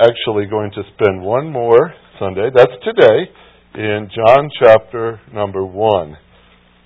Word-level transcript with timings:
Actually 0.00 0.46
going 0.46 0.70
to 0.72 0.82
spend 0.94 1.22
one 1.22 1.52
more 1.52 1.92
Sunday, 2.18 2.48
that's 2.54 2.72
today, 2.82 3.30
in 3.74 4.08
John 4.14 4.48
chapter 4.58 5.20
number 5.30 5.62
1. 5.62 6.16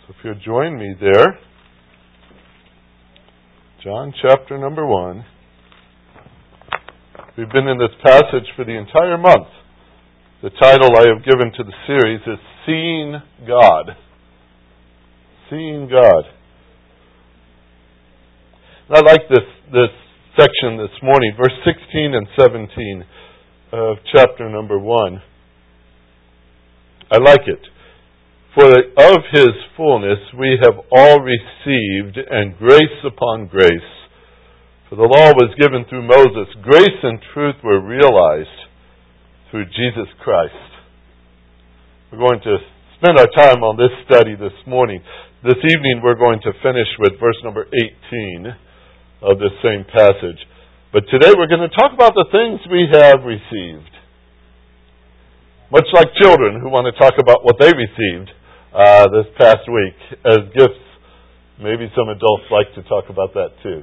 So 0.03 0.15
if 0.15 0.17
you'll 0.25 0.41
join 0.45 0.77
me 0.77 0.95
there, 1.01 1.39
John 3.85 4.13
chapter 4.21 4.59
number 4.59 4.85
1. 4.85 5.25
We've 7.39 7.51
been 7.51 7.69
in 7.69 7.79
this 7.79 7.95
passage 8.03 8.49
for 8.57 8.65
the 8.65 8.77
entire 8.77 9.17
month. 9.17 9.49
The 10.43 10.51
title 10.61 10.91
I 10.97 11.07
have 11.15 11.25
given 11.25 11.53
to 11.53 11.63
the 11.63 11.73
series 11.87 12.21
is 12.27 12.39
Seeing 12.67 13.15
God. 13.47 13.91
Seeing 15.51 15.89
God. 15.89 16.25
And 18.89 18.97
I 18.97 19.01
like 19.01 19.29
this, 19.29 19.45
this 19.73 19.91
section 20.37 20.79
this 20.79 20.95
morning, 21.01 21.33
verse 21.37 21.55
16 21.63 22.15
and 22.15 22.27
17 22.39 23.05
of 23.73 23.97
chapter 24.17 24.51
number 24.51 24.79
1. 24.79 25.23
I 27.13 27.19
like 27.19 27.47
it. 27.47 27.63
For 28.59 28.67
of 28.67 29.23
his 29.31 29.55
fullness 29.77 30.19
we 30.39 30.59
have 30.63 30.75
all 30.91 31.21
received, 31.21 32.19
and 32.19 32.59
grace 32.59 32.99
upon 33.07 33.47
grace. 33.47 33.91
For 34.89 34.97
the 34.97 35.07
law 35.07 35.31
was 35.39 35.55
given 35.59 35.87
through 35.89 36.07
Moses, 36.07 36.51
grace 36.63 36.99
and 37.03 37.19
truth 37.33 37.57
were 37.63 37.81
realized 37.81 38.59
through 39.51 39.67
Jesus 39.67 40.11
Christ. 40.23 40.55
We're 42.11 42.19
going 42.19 42.43
to 42.43 42.59
spend 42.99 43.19
our 43.19 43.31
time 43.39 43.63
on 43.63 43.77
this 43.77 43.95
study 44.07 44.35
this 44.35 44.55
morning. 44.67 45.01
This 45.45 45.63
evening 45.63 46.01
we're 46.03 46.19
going 46.19 46.41
to 46.43 46.53
finish 46.63 46.89
with 46.99 47.21
verse 47.21 47.39
number 47.45 47.67
18 47.71 48.55
of 49.25 49.41
this 49.41 49.57
same 49.65 49.89
passage. 49.89 50.39
But 50.93 51.09
today 51.11 51.33
we're 51.33 51.51
going 51.51 51.65
to 51.65 51.73
talk 51.75 51.97
about 51.97 52.13
the 52.13 52.29
things 52.29 52.61
we 52.69 52.87
have 52.93 53.25
received. 53.25 53.91
Much 55.73 55.89
like 55.97 56.13
children 56.21 56.61
who 56.61 56.69
want 56.69 56.87
to 56.87 56.95
talk 56.95 57.17
about 57.19 57.43
what 57.43 57.57
they 57.59 57.73
received 57.73 58.31
uh, 58.71 59.09
this 59.11 59.27
past 59.41 59.65
week 59.67 59.97
as 60.29 60.45
gifts. 60.55 60.85
Maybe 61.59 61.91
some 61.97 62.13
adults 62.13 62.47
like 62.53 62.71
to 62.77 62.83
talk 62.87 63.09
about 63.09 63.33
that 63.35 63.57
too. 63.65 63.83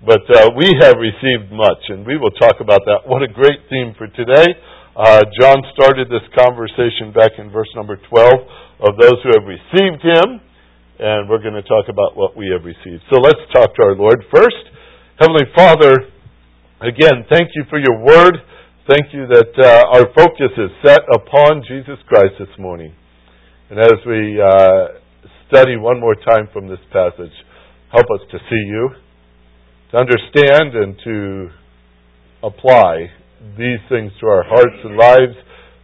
But 0.00 0.24
uh, 0.30 0.54
we 0.56 0.66
have 0.80 0.96
received 0.96 1.52
much, 1.52 1.82
and 1.90 2.06
we 2.06 2.16
will 2.16 2.32
talk 2.38 2.58
about 2.60 2.86
that. 2.86 3.06
What 3.06 3.22
a 3.22 3.28
great 3.28 3.66
theme 3.68 3.94
for 3.98 4.06
today. 4.08 4.56
Uh, 4.96 5.22
John 5.40 5.58
started 5.74 6.08
this 6.08 6.24
conversation 6.36 7.12
back 7.12 7.32
in 7.38 7.50
verse 7.50 7.70
number 7.74 7.96
12 7.96 8.88
of 8.88 8.92
those 9.00 9.18
who 9.24 9.30
have 9.36 9.46
received 9.46 10.02
him 10.04 10.40
and 10.98 11.28
we're 11.28 11.42
going 11.42 11.54
to 11.54 11.62
talk 11.62 11.88
about 11.88 12.16
what 12.16 12.36
we 12.36 12.50
have 12.52 12.64
received. 12.64 13.02
So 13.12 13.20
let's 13.20 13.40
talk 13.52 13.74
to 13.76 13.82
our 13.82 13.96
Lord 13.96 14.24
first. 14.32 14.64
Heavenly 15.18 15.46
Father, 15.56 16.08
again, 16.80 17.24
thank 17.30 17.50
you 17.54 17.64
for 17.70 17.78
your 17.78 18.04
word. 18.04 18.36
Thank 18.88 19.14
you 19.14 19.26
that 19.26 19.52
uh, 19.56 19.96
our 19.96 20.06
focus 20.14 20.52
is 20.58 20.70
set 20.84 21.00
upon 21.14 21.62
Jesus 21.68 21.98
Christ 22.06 22.34
this 22.38 22.52
morning. 22.58 22.94
And 23.70 23.78
as 23.78 23.94
we 24.06 24.40
uh, 24.40 24.98
study 25.48 25.76
one 25.76 26.00
more 26.00 26.14
time 26.14 26.48
from 26.52 26.68
this 26.68 26.82
passage, 26.92 27.32
help 27.90 28.06
us 28.12 28.26
to 28.30 28.38
see 28.38 28.62
you, 28.66 28.90
to 29.92 29.96
understand, 29.98 30.74
and 30.74 30.96
to 31.04 31.48
apply 32.42 33.06
these 33.56 33.80
things 33.88 34.12
to 34.20 34.26
our 34.26 34.44
hearts 34.44 34.76
and 34.84 34.96
lives 34.96 35.36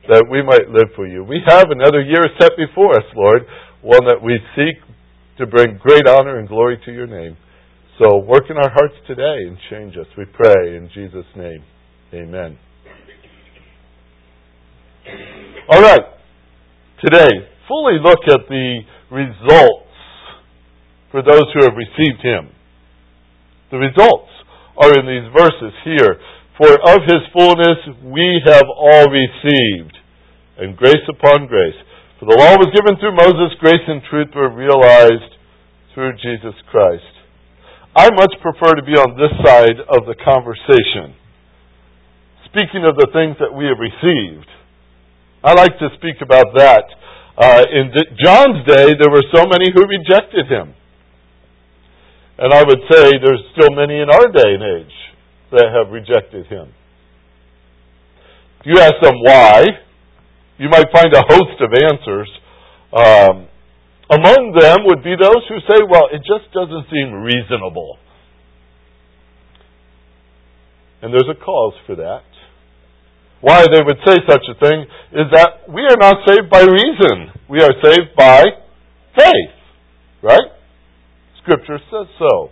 that 0.09 0.25
we 0.31 0.43
might 0.43 0.69
live 0.73 0.89
for 0.97 1.07
you. 1.07 1.23
We 1.23 1.41
have 1.47 1.71
another 1.71 2.01
year 2.01 2.25
set 2.41 2.53
before 2.57 2.93
us, 2.97 3.05
Lord, 3.15 3.43
one 3.83 4.07
that 4.07 4.23
we 4.23 4.41
seek 4.57 4.88
to 5.39 5.47
bring 5.47 5.79
great 5.79 6.07
honor 6.07 6.39
and 6.39 6.49
glory 6.49 6.79
to 6.85 6.93
your 6.93 7.07
name. 7.07 7.37
So 7.99 8.19
work 8.19 8.45
in 8.49 8.57
our 8.57 8.71
hearts 8.71 8.95
today 9.07 9.47
and 9.47 9.57
change 9.71 9.97
us. 9.97 10.07
We 10.17 10.25
pray 10.25 10.77
in 10.77 10.91
Jesus' 10.95 11.27
name. 11.37 11.65
Amen. 12.13 12.59
All 15.71 15.83
right. 15.83 16.03
Today, 17.05 17.29
fully 17.67 17.99
look 18.03 18.21
at 18.29 18.49
the 18.49 18.81
results 19.11 19.89
for 21.11 21.23
those 21.23 21.47
who 21.55 21.65
have 21.65 21.75
received 21.77 22.23
him. 22.23 22.51
The 23.71 23.79
results 23.79 24.31
are 24.77 24.99
in 24.99 25.07
these 25.07 25.31
verses 25.37 25.73
here. 25.85 26.19
For 26.57 26.73
of 26.73 27.03
his 27.07 27.23
fullness 27.33 27.79
we 28.03 28.41
have 28.47 28.65
all 28.67 29.07
received, 29.07 29.97
and 30.59 30.77
grace 30.77 31.07
upon 31.09 31.47
grace. 31.47 31.77
For 32.19 32.27
the 32.27 32.35
law 32.35 32.59
was 32.59 32.75
given 32.75 32.99
through 32.99 33.15
Moses, 33.15 33.55
grace 33.63 33.87
and 33.87 34.03
truth 34.11 34.35
were 34.35 34.51
realized 34.51 35.39
through 35.95 36.19
Jesus 36.19 36.59
Christ. 36.67 37.15
I 37.95 38.11
much 38.11 38.35
prefer 38.43 38.75
to 38.75 38.83
be 38.83 38.99
on 38.99 39.15
this 39.15 39.31
side 39.47 39.79
of 39.87 40.03
the 40.03 40.19
conversation. 40.19 41.15
Speaking 42.51 42.83
of 42.83 42.99
the 42.99 43.07
things 43.15 43.39
that 43.39 43.55
we 43.55 43.71
have 43.71 43.79
received, 43.79 44.51
I 45.47 45.55
like 45.55 45.79
to 45.79 45.95
speak 45.95 46.19
about 46.19 46.59
that. 46.59 46.85
Uh, 47.39 47.63
in 47.71 47.95
John's 48.19 48.67
day, 48.67 48.99
there 48.99 49.15
were 49.15 49.23
so 49.31 49.47
many 49.47 49.71
who 49.71 49.87
rejected 49.87 50.51
him. 50.51 50.75
And 52.39 52.53
I 52.53 52.67
would 52.67 52.83
say 52.91 53.15
there's 53.23 53.47
still 53.55 53.71
many 53.79 53.95
in 53.95 54.11
our 54.11 54.27
day 54.35 54.59
and 54.59 54.83
age 54.83 54.97
that 55.53 55.71
have 55.71 55.95
rejected 55.95 56.47
him. 56.47 56.75
You 58.65 58.79
ask 58.81 58.95
them 59.03 59.15
why, 59.23 59.67
you 60.59 60.69
might 60.69 60.91
find 60.93 61.15
a 61.15 61.23
host 61.23 61.59
of 61.63 61.71
answers. 61.73 62.29
Um, 62.93 63.47
among 64.11 64.57
them 64.59 64.87
would 64.87 65.05
be 65.05 65.15
those 65.15 65.47
who 65.49 65.59
say, 65.71 65.79
well, 65.89 66.09
it 66.11 66.19
just 66.27 66.53
doesn't 66.53 66.91
seem 66.91 67.15
reasonable. 67.15 67.99
And 71.01 71.13
there's 71.13 71.31
a 71.31 71.39
cause 71.39 71.75
for 71.87 71.95
that. 71.97 72.27
Why 73.41 73.67
they 73.71 73.81
would 73.81 74.03
say 74.05 74.17
such 74.27 74.43
a 74.51 74.59
thing 74.59 74.83
is 75.13 75.31
that 75.33 75.71
we 75.71 75.83
are 75.83 76.01
not 76.01 76.27
saved 76.27 76.51
by 76.51 76.63
reason. 76.63 77.31
We 77.49 77.63
are 77.63 77.71
saved 77.85 78.17
by 78.17 78.43
faith. 79.17 79.55
Right? 80.23 80.51
Scripture 81.43 81.79
says 81.79 82.09
so. 82.19 82.51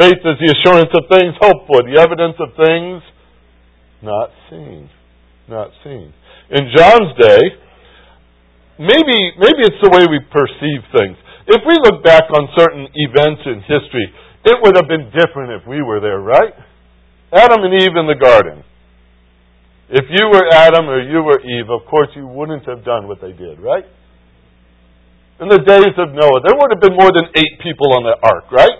Faith 0.00 0.24
is 0.24 0.40
the 0.40 0.54
assurance 0.56 0.88
of 0.96 1.04
things 1.12 1.34
hoped 1.42 1.66
for, 1.68 1.82
the 1.82 2.00
evidence 2.00 2.36
of 2.40 2.56
things 2.56 3.02
not 4.00 4.30
seen. 4.48 4.88
Not 5.46 5.68
seen 5.84 6.14
in 6.52 6.68
John's 6.76 7.16
day, 7.16 7.42
maybe 8.76 9.16
maybe 9.40 9.60
it's 9.64 9.80
the 9.80 9.88
way 9.88 10.04
we 10.04 10.20
perceive 10.28 10.84
things. 10.92 11.16
If 11.48 11.64
we 11.64 11.74
look 11.80 12.04
back 12.04 12.28
on 12.28 12.46
certain 12.56 12.86
events 12.92 13.42
in 13.48 13.64
history, 13.64 14.06
it 14.44 14.56
would 14.60 14.76
have 14.76 14.86
been 14.86 15.10
different 15.16 15.56
if 15.56 15.66
we 15.66 15.82
were 15.82 15.98
there, 15.98 16.20
right? 16.20 16.52
Adam 17.32 17.64
and 17.64 17.72
Eve 17.72 17.96
in 17.96 18.06
the 18.06 18.20
garden. 18.20 18.62
If 19.88 20.04
you 20.12 20.28
were 20.28 20.44
Adam 20.52 20.88
or 20.88 21.00
you 21.00 21.24
were 21.24 21.40
Eve, 21.40 21.68
of 21.72 21.88
course 21.88 22.08
you 22.14 22.26
wouldn't 22.26 22.68
have 22.68 22.84
done 22.84 23.08
what 23.08 23.20
they 23.20 23.32
did, 23.32 23.58
right? 23.58 23.84
In 25.40 25.48
the 25.48 25.58
days 25.58 25.96
of 25.98 26.12
Noah, 26.12 26.40
there 26.44 26.54
would 26.54 26.70
have 26.70 26.80
been 26.80 26.94
more 26.94 27.10
than 27.10 27.32
eight 27.34 27.54
people 27.64 27.96
on 27.96 28.04
the 28.04 28.14
ark, 28.22 28.52
right? 28.52 28.78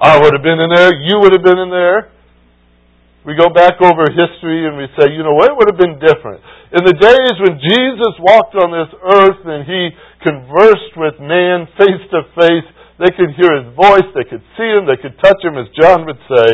I 0.00 0.18
would 0.18 0.32
have 0.32 0.42
been 0.42 0.58
in 0.58 0.70
there, 0.74 0.92
you 1.00 1.20
would 1.20 1.32
have 1.32 1.44
been 1.44 1.60
in 1.60 1.70
there 1.70 2.15
we 3.26 3.34
go 3.34 3.50
back 3.50 3.82
over 3.82 4.06
history 4.06 4.70
and 4.70 4.78
we 4.78 4.86
say, 4.94 5.10
you 5.10 5.26
know 5.26 5.34
what, 5.34 5.50
would 5.58 5.66
have 5.66 5.82
been 5.82 5.98
different. 5.98 6.38
In 6.70 6.86
the 6.86 6.94
days 6.94 7.34
when 7.42 7.58
Jesus 7.58 8.14
walked 8.22 8.54
on 8.54 8.70
this 8.70 8.92
earth 9.02 9.42
and 9.42 9.66
he 9.66 9.90
conversed 10.22 10.94
with 10.94 11.18
man 11.18 11.66
face 11.74 12.06
to 12.14 12.22
face, 12.38 12.68
they 13.02 13.10
could 13.18 13.34
hear 13.34 13.50
his 13.60 13.74
voice, 13.74 14.06
they 14.14 14.24
could 14.30 14.46
see 14.54 14.70
him, 14.70 14.86
they 14.86 14.96
could 15.02 15.18
touch 15.18 15.42
him, 15.42 15.58
as 15.58 15.66
John 15.74 16.06
would 16.06 16.22
say. 16.30 16.48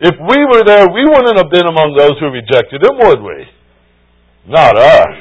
If 0.00 0.16
we 0.16 0.40
were 0.48 0.64
there, 0.64 0.88
we 0.88 1.04
wouldn't 1.04 1.36
have 1.36 1.52
been 1.52 1.68
among 1.68 1.92
those 1.92 2.16
who 2.18 2.32
rejected 2.32 2.82
him, 2.82 2.96
would 3.04 3.20
we? 3.20 3.44
Not 4.48 4.80
us. 4.80 5.16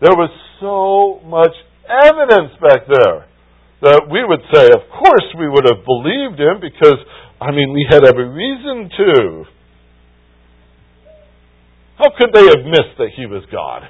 There 0.00 0.16
was 0.16 0.32
so 0.58 1.20
much 1.28 1.52
evidence 1.84 2.56
back 2.64 2.88
there 2.88 3.28
that 3.84 4.08
we 4.08 4.24
would 4.24 4.40
say, 4.52 4.72
of 4.72 4.88
course 4.88 5.28
we 5.36 5.48
would 5.48 5.68
have 5.68 5.84
believed 5.84 6.40
him 6.40 6.60
because 6.60 6.96
I 7.40 7.50
mean, 7.50 7.72
we 7.72 7.86
had 7.88 8.04
every 8.04 8.28
reason 8.28 8.90
to. 8.96 9.44
How 11.98 12.10
could 12.18 12.30
they 12.32 12.46
have 12.46 12.64
missed 12.64 12.98
that 12.98 13.10
he 13.16 13.26
was 13.26 13.42
God? 13.52 13.82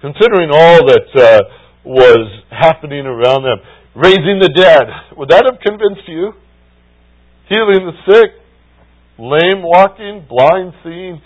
Considering 0.00 0.50
all 0.52 0.86
that 0.86 1.08
uh, 1.14 1.40
was 1.84 2.42
happening 2.50 3.06
around 3.06 3.42
them, 3.42 3.58
raising 3.94 4.38
the 4.40 4.50
dead, 4.54 5.16
would 5.16 5.28
that 5.28 5.44
have 5.44 5.60
convinced 5.60 6.08
you? 6.08 6.32
Healing 7.48 7.84
the 7.84 8.12
sick, 8.12 8.30
lame 9.18 9.62
walking, 9.62 10.24
blind 10.28 10.72
seeing, 10.84 11.20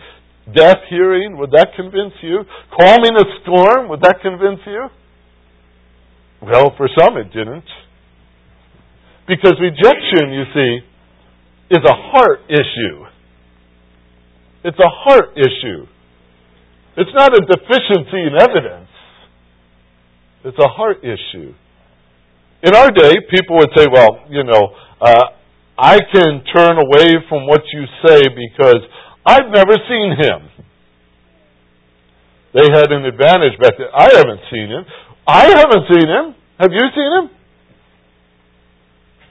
deaf 0.54 0.78
hearing, 0.90 1.38
would 1.38 1.50
that 1.52 1.68
convince 1.76 2.14
you? 2.22 2.40
Calming 2.78 3.14
a 3.16 3.24
storm, 3.42 3.88
would 3.88 4.00
that 4.02 4.16
convince 4.22 4.60
you? 4.66 4.88
Well, 6.42 6.74
for 6.76 6.88
some 6.98 7.16
it 7.16 7.32
didn't. 7.32 7.64
Because 9.26 9.54
rejection, 9.60 10.32
you 10.32 10.44
see, 10.52 10.78
is 11.70 11.82
a 11.84 11.94
heart 11.94 12.40
issue. 12.48 13.04
It's 14.64 14.78
a 14.78 14.88
heart 14.88 15.36
issue. 15.36 15.86
It's 16.96 17.10
not 17.14 17.32
a 17.32 17.40
deficiency 17.40 18.20
in 18.20 18.34
evidence. 18.38 18.88
It's 20.44 20.58
a 20.58 20.68
heart 20.68 20.98
issue. 21.02 21.54
In 22.62 22.74
our 22.74 22.90
day, 22.90 23.14
people 23.30 23.56
would 23.56 23.70
say, 23.76 23.86
well, 23.92 24.24
you 24.30 24.44
know, 24.44 24.72
uh, 25.00 25.24
I 25.76 25.98
can 26.12 26.44
turn 26.54 26.78
away 26.78 27.16
from 27.28 27.46
what 27.46 27.62
you 27.72 27.84
say 28.06 28.22
because 28.28 28.80
I've 29.26 29.50
never 29.52 29.74
seen 29.88 30.16
him. 30.16 30.48
They 32.54 32.68
had 32.72 32.92
an 32.92 33.04
advantage 33.04 33.58
back 33.60 33.72
then. 33.76 33.88
I 33.92 34.08
haven't 34.14 34.40
seen 34.52 34.68
him. 34.68 34.84
I 35.26 35.44
haven't 35.46 35.84
seen 35.92 36.08
him. 36.08 36.34
Have 36.60 36.70
you 36.70 36.86
seen 36.94 37.10
him? 37.18 37.30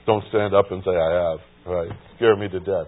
Don't 0.06 0.24
stand 0.28 0.54
up 0.54 0.70
and 0.70 0.82
say, 0.84 0.90
I 0.90 1.30
have. 1.30 1.38
Right. 1.66 1.90
Scare 2.16 2.36
me 2.36 2.48
to 2.48 2.60
death. 2.60 2.86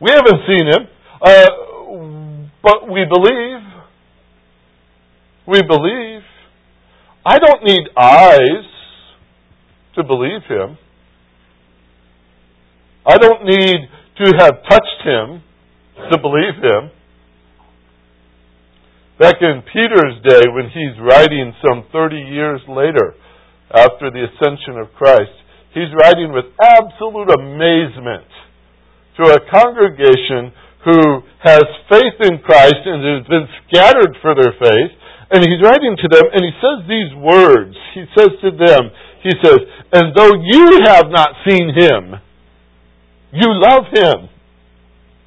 We 0.00 0.10
haven't 0.10 0.40
seen 0.46 0.66
him, 0.66 0.86
uh, 1.22 2.48
but 2.62 2.88
we 2.88 3.04
believe. 3.04 3.62
We 5.46 5.62
believe. 5.62 6.22
I 7.24 7.38
don't 7.38 7.64
need 7.64 7.88
eyes 7.96 8.64
to 9.96 10.04
believe 10.04 10.42
him. 10.48 10.78
I 13.06 13.18
don't 13.18 13.44
need 13.44 13.88
to 14.18 14.32
have 14.38 14.62
touched 14.68 15.02
him 15.04 15.42
to 16.10 16.18
believe 16.20 16.54
him. 16.62 16.90
Back 19.18 19.36
in 19.40 19.62
Peter's 19.72 20.22
day, 20.28 20.42
when 20.54 20.66
he's 20.66 21.00
writing 21.00 21.52
some 21.66 21.86
30 21.92 22.16
years 22.16 22.60
later 22.68 23.14
after 23.74 24.10
the 24.10 24.24
ascension 24.24 24.80
of 24.80 24.92
Christ, 24.96 25.34
he's 25.74 25.92
writing 26.00 26.32
with 26.32 26.46
absolute 26.60 27.30
amazement 27.30 28.28
to 29.18 29.34
a 29.34 29.44
congregation 29.50 30.52
who 30.84 31.20
has 31.42 31.64
faith 31.90 32.16
in 32.22 32.38
Christ 32.38 32.80
and 32.86 33.02
has 33.02 33.26
been 33.28 33.48
scattered 33.66 34.14
for 34.22 34.34
their 34.34 34.54
faith. 34.56 34.92
And 35.30 35.44
he's 35.44 35.60
writing 35.60 35.96
to 36.00 36.08
them 36.08 36.24
and 36.32 36.40
he 36.40 36.54
says 36.56 36.88
these 36.88 37.12
words. 37.20 37.76
He 37.92 38.04
says 38.16 38.32
to 38.40 38.50
them, 38.56 38.88
he 39.22 39.32
says, 39.44 39.58
and 39.92 40.14
though 40.14 40.32
you 40.32 40.80
have 40.86 41.10
not 41.10 41.28
seen 41.46 41.68
him, 41.74 42.14
you 43.32 43.48
love 43.50 43.84
him. 43.92 44.28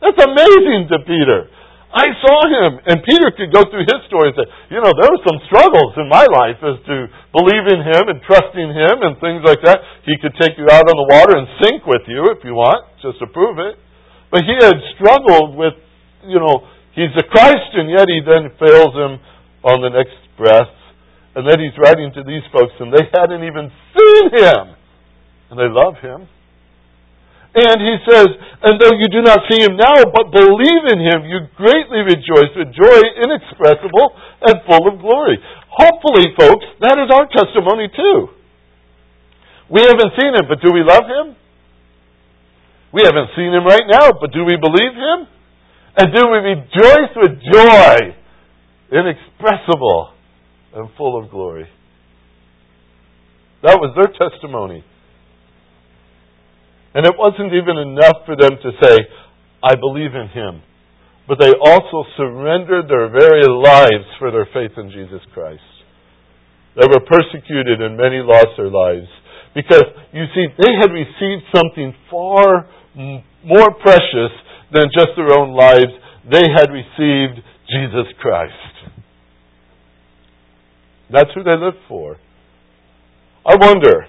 That's 0.01 0.17
amazing 0.17 0.89
to 0.89 0.97
Peter. 1.05 1.49
I 1.91 2.07
saw 2.23 2.37
him. 2.47 2.71
And 2.87 3.03
Peter 3.03 3.35
could 3.35 3.51
go 3.51 3.67
through 3.67 3.83
his 3.83 3.99
story 4.07 4.31
and 4.31 4.35
say, 4.39 4.47
you 4.71 4.79
know, 4.79 4.95
there 4.95 5.11
were 5.11 5.23
some 5.27 5.39
struggles 5.51 5.91
in 5.99 6.07
my 6.07 6.23
life 6.23 6.59
as 6.63 6.79
to 6.87 6.95
believe 7.35 7.67
in 7.67 7.83
him 7.83 8.03
and 8.07 8.23
trusting 8.23 8.69
him 8.71 8.95
and 9.03 9.19
things 9.19 9.43
like 9.43 9.59
that. 9.67 9.83
He 10.07 10.15
could 10.23 10.31
take 10.39 10.55
you 10.55 10.71
out 10.71 10.87
on 10.87 10.95
the 10.95 11.07
water 11.11 11.35
and 11.35 11.47
sink 11.59 11.83
with 11.83 12.07
you 12.07 12.31
if 12.31 12.47
you 12.47 12.55
want, 12.55 12.87
just 13.03 13.19
to 13.19 13.27
prove 13.27 13.59
it. 13.59 13.75
But 14.31 14.47
he 14.47 14.55
had 14.55 14.79
struggled 14.95 15.59
with, 15.59 15.75
you 16.23 16.39
know, 16.39 16.63
he's 16.95 17.11
a 17.19 17.27
Christ 17.27 17.75
and 17.75 17.91
yet 17.91 18.07
he 18.07 18.23
then 18.23 18.55
fails 18.55 18.95
him 18.95 19.19
on 19.67 19.83
the 19.83 19.91
next 19.91 20.15
breath. 20.39 20.71
And 21.35 21.43
then 21.43 21.59
he's 21.59 21.75
writing 21.75 22.15
to 22.15 22.23
these 22.23 22.43
folks 22.55 22.71
and 22.79 22.91
they 22.95 23.03
hadn't 23.11 23.43
even 23.43 23.67
seen 23.91 24.25
him. 24.31 24.63
And 25.51 25.59
they 25.59 25.67
love 25.67 25.99
him. 25.99 26.31
And 27.51 27.83
he 27.83 27.95
says, 28.07 28.27
and 28.63 28.79
though 28.79 28.95
you 28.95 29.11
do 29.11 29.19
not 29.21 29.43
see 29.51 29.59
him 29.59 29.75
now, 29.75 30.07
but 30.07 30.31
believe 30.31 30.83
in 30.87 31.03
him, 31.03 31.27
you 31.27 31.51
greatly 31.59 31.99
rejoice 31.99 32.55
with 32.55 32.71
joy 32.71 32.99
inexpressible 33.19 34.15
and 34.47 34.63
full 34.63 34.87
of 34.87 35.01
glory. 35.03 35.35
Hopefully, 35.67 36.31
folks, 36.39 36.63
that 36.79 36.95
is 36.95 37.11
our 37.11 37.27
testimony 37.27 37.91
too. 37.91 38.31
We 39.67 39.81
haven't 39.83 40.15
seen 40.15 40.31
him, 40.31 40.47
but 40.47 40.63
do 40.63 40.71
we 40.71 40.83
love 40.83 41.03
him? 41.03 41.35
We 42.93 43.03
haven't 43.03 43.35
seen 43.35 43.51
him 43.51 43.65
right 43.65 43.87
now, 43.87 44.11
but 44.15 44.31
do 44.31 44.43
we 44.43 44.55
believe 44.55 44.95
him? 44.95 45.27
And 45.97 46.15
do 46.15 46.27
we 46.31 46.37
rejoice 46.55 47.11
with 47.15 47.39
joy 47.51 48.15
inexpressible 48.91 50.13
and 50.73 50.89
full 50.97 51.21
of 51.21 51.29
glory? 51.29 51.67
That 53.63 53.75
was 53.79 53.95
their 53.95 54.29
testimony. 54.29 54.83
And 56.93 57.05
it 57.05 57.15
wasn't 57.17 57.53
even 57.53 57.77
enough 57.77 58.25
for 58.25 58.35
them 58.35 58.57
to 58.61 58.71
say, 58.83 58.97
I 59.63 59.75
believe 59.75 60.13
in 60.13 60.27
him. 60.27 60.61
But 61.27 61.39
they 61.39 61.53
also 61.53 62.03
surrendered 62.17 62.89
their 62.89 63.07
very 63.07 63.47
lives 63.47 64.07
for 64.19 64.31
their 64.31 64.47
faith 64.53 64.77
in 64.77 64.91
Jesus 64.91 65.21
Christ. 65.33 65.63
They 66.75 66.87
were 66.87 67.05
persecuted 67.07 67.81
and 67.81 67.95
many 67.95 68.19
lost 68.19 68.57
their 68.57 68.69
lives. 68.69 69.07
Because, 69.55 69.83
you 70.11 70.25
see, 70.35 70.47
they 70.57 70.71
had 70.79 70.91
received 70.91 71.43
something 71.55 71.93
far 72.09 72.67
more 72.95 73.71
precious 73.81 74.31
than 74.73 74.91
just 74.93 75.09
their 75.15 75.37
own 75.37 75.55
lives. 75.55 75.91
They 76.29 76.43
had 76.55 76.71
received 76.71 77.39
Jesus 77.69 78.11
Christ. 78.19 78.53
That's 81.11 81.29
who 81.35 81.43
they 81.43 81.55
lived 81.57 81.83
for. 81.87 82.17
I 83.45 83.55
wonder, 83.55 84.07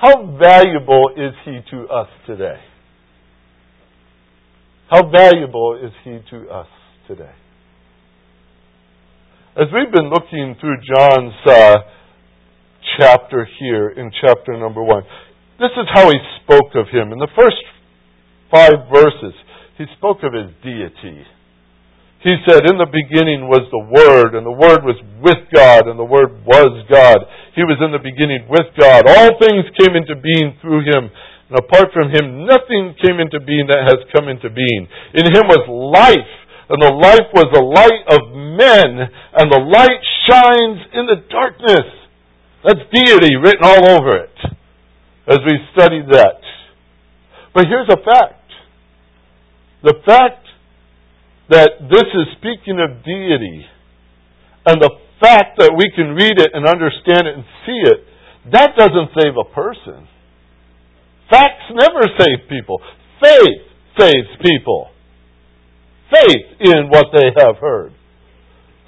how 0.00 0.36
valuable 0.38 1.10
is 1.16 1.34
he 1.44 1.58
to 1.70 1.88
us 1.88 2.08
today? 2.26 2.58
How 4.90 5.02
valuable 5.10 5.78
is 5.82 5.92
he 6.04 6.18
to 6.30 6.48
us 6.48 6.68
today? 7.06 7.32
As 9.56 9.66
we've 9.74 9.92
been 9.92 10.08
looking 10.08 10.56
through 10.60 10.76
John's 10.94 11.34
uh, 11.44 11.74
chapter 12.98 13.46
here 13.58 13.88
in 13.90 14.12
chapter 14.24 14.56
number 14.56 14.82
one, 14.82 15.02
this 15.58 15.70
is 15.76 15.86
how 15.92 16.08
he 16.08 16.16
spoke 16.44 16.76
of 16.76 16.86
him. 16.92 17.12
In 17.12 17.18
the 17.18 17.28
first 17.36 17.56
five 18.52 18.88
verses, 18.92 19.34
he 19.76 19.84
spoke 19.96 20.18
of 20.22 20.32
his 20.32 20.54
deity. 20.62 21.24
He 22.18 22.34
said, 22.50 22.66
In 22.66 22.82
the 22.82 22.90
beginning 22.90 23.46
was 23.46 23.62
the 23.70 23.78
Word, 23.78 24.34
and 24.34 24.42
the 24.42 24.54
Word 24.54 24.82
was 24.82 24.98
with 25.22 25.38
God, 25.54 25.86
and 25.86 25.94
the 25.94 26.08
Word 26.08 26.42
was 26.42 26.82
God. 26.90 27.22
He 27.54 27.62
was 27.62 27.78
in 27.78 27.94
the 27.94 28.02
beginning 28.02 28.50
with 28.50 28.66
God. 28.74 29.06
All 29.06 29.38
things 29.38 29.62
came 29.78 29.94
into 29.94 30.18
being 30.18 30.58
through 30.58 30.82
Him, 30.82 31.14
and 31.14 31.56
apart 31.62 31.94
from 31.94 32.10
Him, 32.10 32.42
nothing 32.42 32.98
came 32.98 33.22
into 33.22 33.38
being 33.38 33.70
that 33.70 33.86
has 33.86 34.02
come 34.10 34.26
into 34.26 34.50
being. 34.50 34.90
In 35.14 35.30
Him 35.30 35.46
was 35.46 35.62
life, 35.70 36.32
and 36.66 36.82
the 36.82 36.90
life 36.90 37.30
was 37.30 37.46
the 37.54 37.62
light 37.62 38.04
of 38.10 38.34
men, 38.34 38.90
and 39.38 39.46
the 39.46 39.62
light 39.62 40.02
shines 40.26 40.90
in 40.98 41.06
the 41.06 41.22
darkness. 41.30 41.86
That's 42.66 42.82
deity 42.90 43.38
written 43.38 43.62
all 43.62 43.94
over 43.94 44.26
it, 44.26 44.38
as 45.30 45.38
we 45.46 45.54
studied 45.70 46.10
that. 46.10 46.42
But 47.54 47.70
here's 47.70 47.88
a 47.88 48.02
fact. 48.02 48.42
The 49.86 49.94
fact 50.04 50.47
that 51.50 51.70
this 51.90 52.04
is 52.04 52.26
speaking 52.36 52.78
of 52.80 53.04
deity 53.04 53.64
and 54.66 54.80
the 54.82 54.90
fact 55.20 55.58
that 55.58 55.72
we 55.76 55.90
can 55.96 56.14
read 56.14 56.38
it 56.38 56.50
and 56.52 56.66
understand 56.66 57.26
it 57.26 57.34
and 57.34 57.44
see 57.64 57.80
it, 57.88 58.04
that 58.52 58.76
doesn't 58.76 59.10
save 59.16 59.34
a 59.34 59.48
person. 59.54 60.06
Facts 61.30 61.68
never 61.72 62.08
save 62.18 62.48
people. 62.48 62.80
Faith 63.20 63.64
saves 63.98 64.28
people. 64.40 64.90
Faith 66.12 66.46
in 66.60 66.88
what 66.88 67.06
they 67.12 67.32
have 67.36 67.56
heard. 67.56 67.92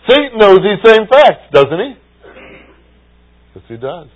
Satan 0.09 0.38
knows 0.38 0.59
these 0.59 0.81
same 0.85 1.07
facts, 1.11 1.52
doesn't 1.52 1.79
he? 1.79 1.93
Yes, 3.55 3.64
he 3.69 3.76
does. 3.76 4.09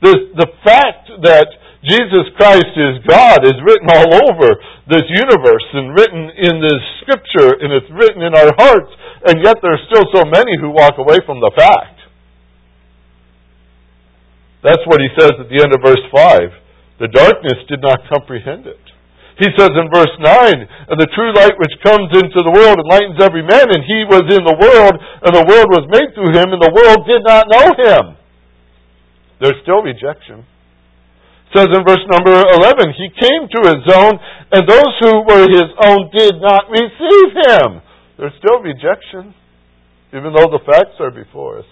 The, 0.00 0.12
the 0.36 0.48
fact 0.64 1.10
that 1.22 1.48
Jesus 1.84 2.32
Christ 2.40 2.72
is 2.80 3.04
God 3.04 3.44
is 3.44 3.60
written 3.60 3.92
all 3.92 4.08
over 4.32 4.56
this 4.88 5.04
universe 5.04 5.68
and 5.76 5.92
written 5.92 6.32
in 6.32 6.56
this 6.64 6.80
scripture 7.04 7.60
and 7.60 7.76
it's 7.76 7.92
written 7.92 8.24
in 8.24 8.32
our 8.32 8.56
hearts, 8.56 8.88
and 9.28 9.44
yet 9.44 9.60
there's 9.60 9.84
still 9.92 10.08
so 10.16 10.24
many 10.24 10.56
who 10.56 10.72
walk 10.72 10.96
away 10.96 11.20
from 11.28 11.44
the 11.44 11.52
fact. 11.52 12.00
That's 14.64 14.80
what 14.88 15.04
he 15.04 15.12
says 15.12 15.36
at 15.36 15.52
the 15.52 15.60
end 15.60 15.76
of 15.76 15.84
verse 15.84 16.00
5. 16.08 17.04
The 17.04 17.12
darkness 17.12 17.60
did 17.68 17.84
not 17.84 18.08
comprehend 18.08 18.64
it. 18.64 18.80
He 19.36 19.52
says 19.52 19.76
in 19.76 19.92
verse 19.92 20.14
9, 20.24 20.88
And 20.88 20.96
the 20.96 21.10
true 21.12 21.36
light 21.36 21.58
which 21.60 21.84
comes 21.84 22.08
into 22.16 22.40
the 22.40 22.54
world 22.54 22.80
enlightens 22.80 23.20
every 23.20 23.44
man, 23.44 23.68
and 23.68 23.84
he 23.84 24.08
was 24.08 24.24
in 24.32 24.40
the 24.40 24.56
world, 24.56 24.94
and 25.20 25.32
the 25.36 25.44
world 25.44 25.68
was 25.68 25.84
made 25.92 26.16
through 26.16 26.32
him, 26.32 26.54
and 26.54 26.62
the 26.64 26.72
world 26.72 27.04
did 27.04 27.20
not 27.28 27.50
know 27.50 27.68
him. 27.76 28.04
There's 29.42 29.60
still 29.60 29.84
rejection 29.84 30.46
says 31.54 31.68
in 31.70 31.84
verse 31.86 32.02
number 32.10 32.34
11, 32.34 32.94
He 32.98 33.08
came 33.14 33.46
to 33.46 33.60
His 33.70 33.86
own, 33.94 34.18
and 34.52 34.68
those 34.68 34.94
who 35.00 35.22
were 35.22 35.46
His 35.46 35.70
own 35.86 36.10
did 36.12 36.34
not 36.42 36.64
receive 36.68 37.30
Him. 37.46 37.80
There's 38.18 38.32
still 38.38 38.60
rejection, 38.60 39.34
even 40.10 40.34
though 40.34 40.50
the 40.50 40.60
facts 40.66 40.98
are 41.00 41.10
before 41.10 41.60
us. 41.60 41.70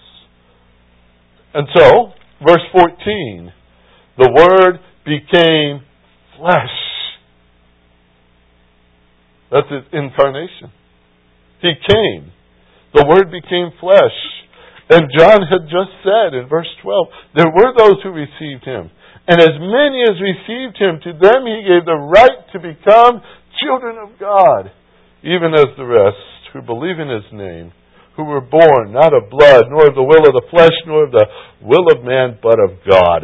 And 1.53 1.67
so, 1.75 2.13
verse 2.45 2.63
14, 2.71 3.53
the 4.17 4.31
Word 4.31 4.79
became 5.05 5.83
flesh. 6.37 6.75
That's 9.51 9.69
His 9.69 9.83
incarnation. 9.91 10.71
He 11.61 11.73
came. 11.87 12.31
The 12.93 13.05
Word 13.07 13.31
became 13.31 13.71
flesh. 13.79 14.17
And 14.89 15.09
John 15.17 15.41
had 15.49 15.63
just 15.63 15.91
said 16.03 16.33
in 16.33 16.47
verse 16.49 16.67
12, 16.81 17.07
there 17.35 17.51
were 17.53 17.73
those 17.77 18.01
who 18.03 18.09
received 18.09 18.65
Him. 18.65 18.91
And 19.27 19.39
as 19.39 19.55
many 19.55 20.03
as 20.03 20.19
received 20.19 20.75
him, 20.75 20.99
to 21.03 21.11
them 21.15 21.47
he 21.47 21.63
gave 21.63 21.87
the 21.87 21.95
right 21.95 22.43
to 22.51 22.59
become 22.59 23.23
children 23.63 23.95
of 23.97 24.19
God, 24.19 24.71
even 25.23 25.55
as 25.55 25.71
the 25.77 25.87
rest 25.87 26.51
who 26.51 26.61
believe 26.61 26.99
in 26.99 27.07
his 27.07 27.31
name, 27.31 27.71
who 28.17 28.25
were 28.25 28.41
born 28.41 28.91
not 28.91 29.15
of 29.15 29.31
blood, 29.31 29.65
nor 29.71 29.87
of 29.87 29.95
the 29.95 30.03
will 30.03 30.27
of 30.27 30.35
the 30.35 30.47
flesh, 30.51 30.75
nor 30.85 31.05
of 31.05 31.11
the 31.11 31.25
will 31.61 31.87
of 31.89 32.03
man, 32.03 32.37
but 32.43 32.59
of 32.59 32.83
God. 32.83 33.23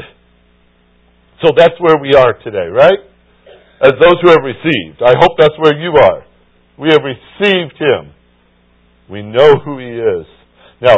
So 1.43 1.51
that's 1.55 1.75
where 1.79 1.99
we 2.01 2.15
are 2.15 2.33
today, 2.43 2.67
right? 2.71 2.99
As 3.81 3.93
those 3.99 4.19
who 4.23 4.29
have 4.29 4.43
received. 4.43 5.03
I 5.03 5.13
hope 5.19 5.37
that's 5.37 5.55
where 5.59 5.77
you 5.77 5.91
are. 5.99 6.25
We 6.77 6.89
have 6.91 7.03
received 7.03 7.75
Him. 7.79 8.11
We 9.09 9.21
know 9.21 9.55
who 9.63 9.79
He 9.79 9.99
is. 9.99 10.25
Now, 10.81 10.95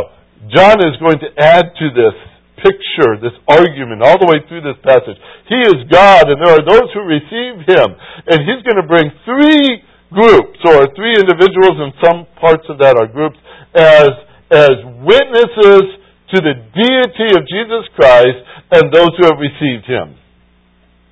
John 0.50 0.77
is 0.79 0.98
going 0.98 1.20
to 1.20 1.29
add 1.38 1.65
to 1.77 1.89
this 1.89 2.31
picture, 2.62 3.18
this 3.20 3.36
argument, 3.50 4.06
all 4.06 4.22
the 4.22 4.30
way 4.30 4.39
through 4.48 4.62
this 4.62 4.80
passage. 4.86 5.18
He 5.50 5.60
is 5.68 5.86
God, 5.89 6.30
and 6.30 6.39
there 6.39 6.56
are 6.56 6.65
those 6.65 6.89
who 6.94 7.03
receive 7.03 7.65
Him. 7.68 7.89
And 8.30 8.39
He's 8.46 8.62
going 8.63 8.80
to 8.80 8.88
bring 8.88 9.10
three 9.25 9.84
groups, 10.13 10.60
or 10.63 10.88
three 10.94 11.18
individuals, 11.18 11.77
and 11.80 11.91
some 12.03 12.20
parts 12.39 12.63
of 12.70 12.77
that 12.80 12.96
are 12.96 13.08
groups, 13.08 13.39
as, 13.74 14.12
as 14.51 14.75
witnesses 15.01 16.01
to 16.32 16.38
the 16.39 16.56
deity 16.56 17.30
of 17.36 17.44
Jesus 17.48 17.84
Christ 17.96 18.39
and 18.72 18.91
those 18.91 19.12
who 19.20 19.25
have 19.27 19.39
received 19.39 19.88
Him. 19.88 20.15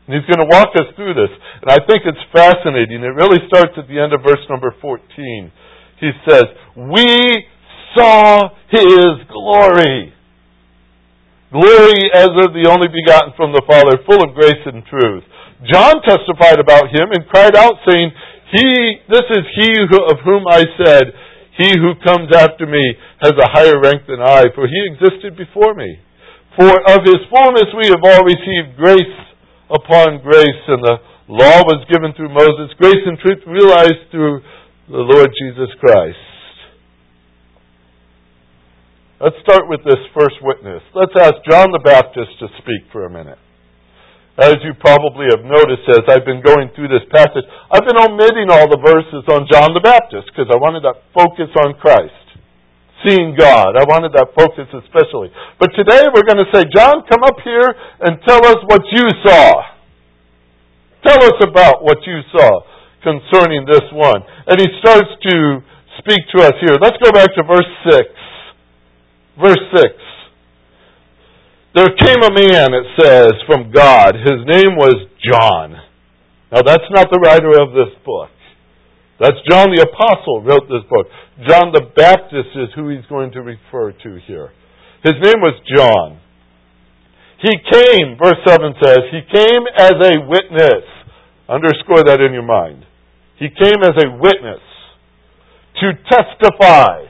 And 0.07 0.17
he's 0.17 0.25
going 0.25 0.41
to 0.41 0.49
walk 0.49 0.73
us 0.73 0.89
through 0.95 1.13
this. 1.13 1.29
And 1.61 1.69
I 1.69 1.85
think 1.85 2.01
it's 2.01 2.23
fascinating. 2.33 3.03
It 3.03 3.13
really 3.13 3.45
starts 3.47 3.77
at 3.77 3.87
the 3.87 3.99
end 3.99 4.11
of 4.13 4.23
verse 4.23 4.41
number 4.49 4.73
14. 4.81 5.51
He 5.99 6.11
says, 6.27 6.45
We 6.75 7.45
saw 7.95 8.49
His 8.71 9.21
glory. 9.29 10.13
Glory 11.49 12.13
as 12.13 12.29
of 12.45 12.53
the 12.53 12.69
only 12.69 12.93
begotten 12.93 13.33
from 13.33 13.57
the 13.57 13.65
Father, 13.65 13.97
full 14.05 14.21
of 14.21 14.37
grace 14.37 14.61
and 14.69 14.85
truth. 14.85 15.25
John 15.65 15.97
testified 16.05 16.61
about 16.61 16.93
him 16.93 17.09
and 17.09 17.25
cried 17.25 17.57
out, 17.57 17.81
saying, 17.89 18.13
He, 18.53 18.69
this 19.09 19.25
is 19.33 19.43
he 19.57 19.69
who, 19.89 19.99
of 20.13 20.21
whom 20.21 20.45
I 20.45 20.61
said, 20.77 21.09
He 21.57 21.73
who 21.73 21.97
comes 22.05 22.29
after 22.37 22.69
me 22.69 22.85
has 23.25 23.33
a 23.33 23.49
higher 23.49 23.81
rank 23.81 24.05
than 24.05 24.21
I, 24.21 24.53
for 24.53 24.69
he 24.69 24.79
existed 24.93 25.33
before 25.35 25.73
me. 25.73 25.97
For 26.53 26.69
of 26.69 27.01
his 27.01 27.25
fullness 27.33 27.73
we 27.73 27.89
have 27.89 28.05
all 28.05 28.23
received 28.29 28.77
grace 28.77 29.17
upon 29.73 30.21
grace, 30.21 30.63
and 30.69 30.85
the 30.85 31.01
law 31.33 31.65
was 31.65 31.81
given 31.89 32.13
through 32.13 32.29
Moses, 32.29 32.77
grace 32.77 33.01
and 33.09 33.17
truth 33.17 33.41
realized 33.49 34.05
through 34.13 34.45
the 34.85 35.01
Lord 35.01 35.33
Jesus 35.33 35.73
Christ. 35.81 36.29
Let's 39.19 39.35
start 39.43 39.67
with 39.67 39.83
this 39.83 39.99
first 40.15 40.39
witness. 40.39 40.79
Let's 40.95 41.11
ask 41.19 41.43
John 41.43 41.75
the 41.75 41.83
Baptist 41.83 42.39
to 42.39 42.47
speak 42.63 42.87
for 42.87 43.03
a 43.03 43.11
minute. 43.11 43.35
As 44.39 44.55
you 44.63 44.71
probably 44.79 45.27
have 45.27 45.43
noticed 45.43 45.83
as 45.91 46.07
I've 46.07 46.23
been 46.23 46.39
going 46.39 46.71
through 46.71 46.87
this 46.87 47.03
passage, 47.11 47.43
I've 47.67 47.83
been 47.83 47.99
omitting 47.99 48.47
all 48.47 48.71
the 48.71 48.79
verses 48.79 49.27
on 49.27 49.43
John 49.51 49.75
the 49.75 49.83
Baptist 49.83 50.31
because 50.31 50.47
I 50.47 50.55
wanted 50.55 50.87
that 50.87 51.03
focus 51.11 51.51
on 51.59 51.75
Christ. 51.83 52.15
Seeing 53.03 53.35
God. 53.35 53.75
I 53.75 53.83
wanted 53.91 54.15
that 54.15 54.31
focus 54.39 54.71
especially. 54.71 55.35
But 55.59 55.75
today 55.75 56.07
we're 56.15 56.23
going 56.23 56.39
to 56.39 56.47
say, 56.55 56.63
John, 56.71 57.03
come 57.03 57.27
up 57.27 57.43
here 57.43 57.75
and 57.99 58.23
tell 58.23 58.39
us 58.47 58.63
what 58.71 58.87
you 58.87 59.03
saw. 59.27 59.67
Tell 61.03 61.19
us 61.27 61.43
about 61.43 61.83
what 61.83 61.99
you 62.07 62.23
saw 62.31 62.63
concerning 63.03 63.67
this 63.67 63.83
one. 63.91 64.23
And 64.47 64.63
he 64.63 64.67
starts 64.79 65.11
to 65.11 65.35
speak 65.99 66.23
to 66.39 66.47
us 66.47 66.55
here. 66.63 66.79
Let's 66.79 66.95
go 67.03 67.11
back 67.11 67.35
to 67.35 67.43
verse 67.43 67.67
6. 67.99 68.18
Verse 69.39 69.63
6. 69.75 69.87
There 71.75 71.95
came 71.95 72.21
a 72.23 72.33
man, 72.33 72.73
it 72.73 72.87
says, 72.99 73.31
from 73.47 73.71
God. 73.71 74.15
His 74.15 74.43
name 74.45 74.75
was 74.75 75.07
John. 75.23 75.79
Now 76.51 76.61
that's 76.65 76.89
not 76.91 77.07
the 77.11 77.19
writer 77.23 77.55
of 77.61 77.71
this 77.71 77.95
book. 78.03 78.29
That's 79.19 79.37
John 79.49 79.69
the 79.71 79.85
Apostle 79.85 80.41
wrote 80.41 80.67
this 80.67 80.83
book. 80.89 81.07
John 81.47 81.71
the 81.71 81.87
Baptist 81.95 82.51
is 82.55 82.69
who 82.75 82.89
he's 82.89 83.05
going 83.07 83.31
to 83.31 83.41
refer 83.41 83.91
to 83.91 84.19
here. 84.25 84.51
His 85.03 85.15
name 85.21 85.39
was 85.39 85.55
John. 85.75 86.19
He 87.39 87.55
came, 87.71 88.17
verse 88.19 88.39
7 88.47 88.75
says, 88.83 88.99
he 89.11 89.21
came 89.31 89.63
as 89.77 89.95
a 89.95 90.19
witness. 90.27 90.83
Underscore 91.47 92.03
that 92.03 92.19
in 92.19 92.33
your 92.33 92.43
mind. 92.43 92.83
He 93.37 93.47
came 93.47 93.79
as 93.83 93.95
a 93.95 94.11
witness 94.19 94.63
to 95.79 95.93
testify 96.11 97.07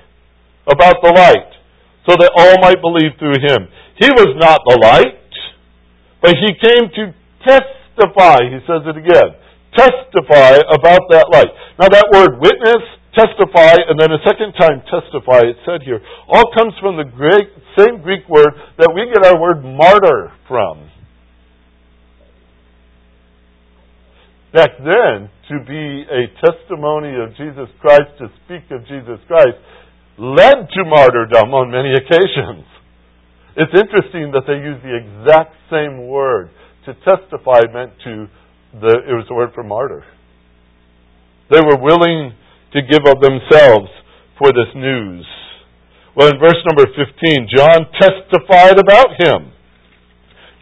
about 0.68 1.02
the 1.02 1.14
light 1.16 1.49
so 2.08 2.16
that 2.16 2.32
all 2.38 2.56
might 2.62 2.82
believe 2.82 3.18
through 3.20 3.40
him. 3.42 3.68
He 4.00 4.08
was 4.16 4.36
not 4.40 4.62
the 4.64 4.78
light, 4.80 5.20
but 6.22 6.36
he 6.36 6.52
came 6.56 6.88
to 6.88 7.04
testify, 7.44 8.48
he 8.48 8.60
says 8.68 8.84
it 8.88 8.96
again, 8.96 9.36
testify 9.76 10.60
about 10.72 11.08
that 11.12 11.28
light. 11.32 11.52
Now 11.80 11.88
that 11.88 12.08
word 12.12 12.40
witness, 12.40 12.84
testify, 13.16 13.76
and 13.88 14.00
then 14.00 14.12
a 14.12 14.22
second 14.24 14.54
time 14.56 14.84
testify, 14.88 15.48
it 15.48 15.58
said 15.66 15.84
here, 15.84 16.00
all 16.28 16.48
comes 16.56 16.74
from 16.80 16.98
the 16.98 17.08
Greek, 17.08 17.52
same 17.78 18.02
Greek 18.02 18.28
word 18.28 18.52
that 18.78 18.92
we 18.96 19.08
get 19.12 19.26
our 19.26 19.40
word 19.40 19.64
martyr 19.64 20.32
from. 20.48 20.90
Back 24.54 24.72
then, 24.80 25.30
to 25.50 25.60
be 25.66 26.06
a 26.10 26.26
testimony 26.42 27.14
of 27.22 27.38
Jesus 27.38 27.70
Christ, 27.82 28.18
to 28.18 28.30
speak 28.46 28.70
of 28.72 28.82
Jesus 28.88 29.22
Christ, 29.28 29.58
led 30.20 30.68
to 30.76 30.84
martyrdom 30.84 31.56
on 31.56 31.72
many 31.72 31.96
occasions. 31.96 32.68
It's 33.56 33.72
interesting 33.72 34.32
that 34.36 34.44
they 34.46 34.60
use 34.60 34.80
the 34.84 34.96
exact 35.00 35.56
same 35.72 36.08
word. 36.08 36.52
To 36.86 36.94
testify 37.06 37.68
meant 37.72 37.94
to, 38.04 38.28
the, 38.74 38.94
it 39.08 39.16
was 39.16 39.26
the 39.28 39.36
word 39.36 39.52
for 39.54 39.64
martyr. 39.64 40.04
They 41.52 41.62
were 41.62 41.80
willing 41.80 42.34
to 42.74 42.80
give 42.82 43.04
of 43.08 43.22
themselves 43.22 43.90
for 44.38 44.52
this 44.52 44.70
news. 44.76 45.26
Well, 46.16 46.30
in 46.30 46.40
verse 46.40 46.58
number 46.68 46.88
15, 46.92 47.48
John 47.56 47.88
testified 47.96 48.80
about 48.80 49.16
him, 49.24 49.52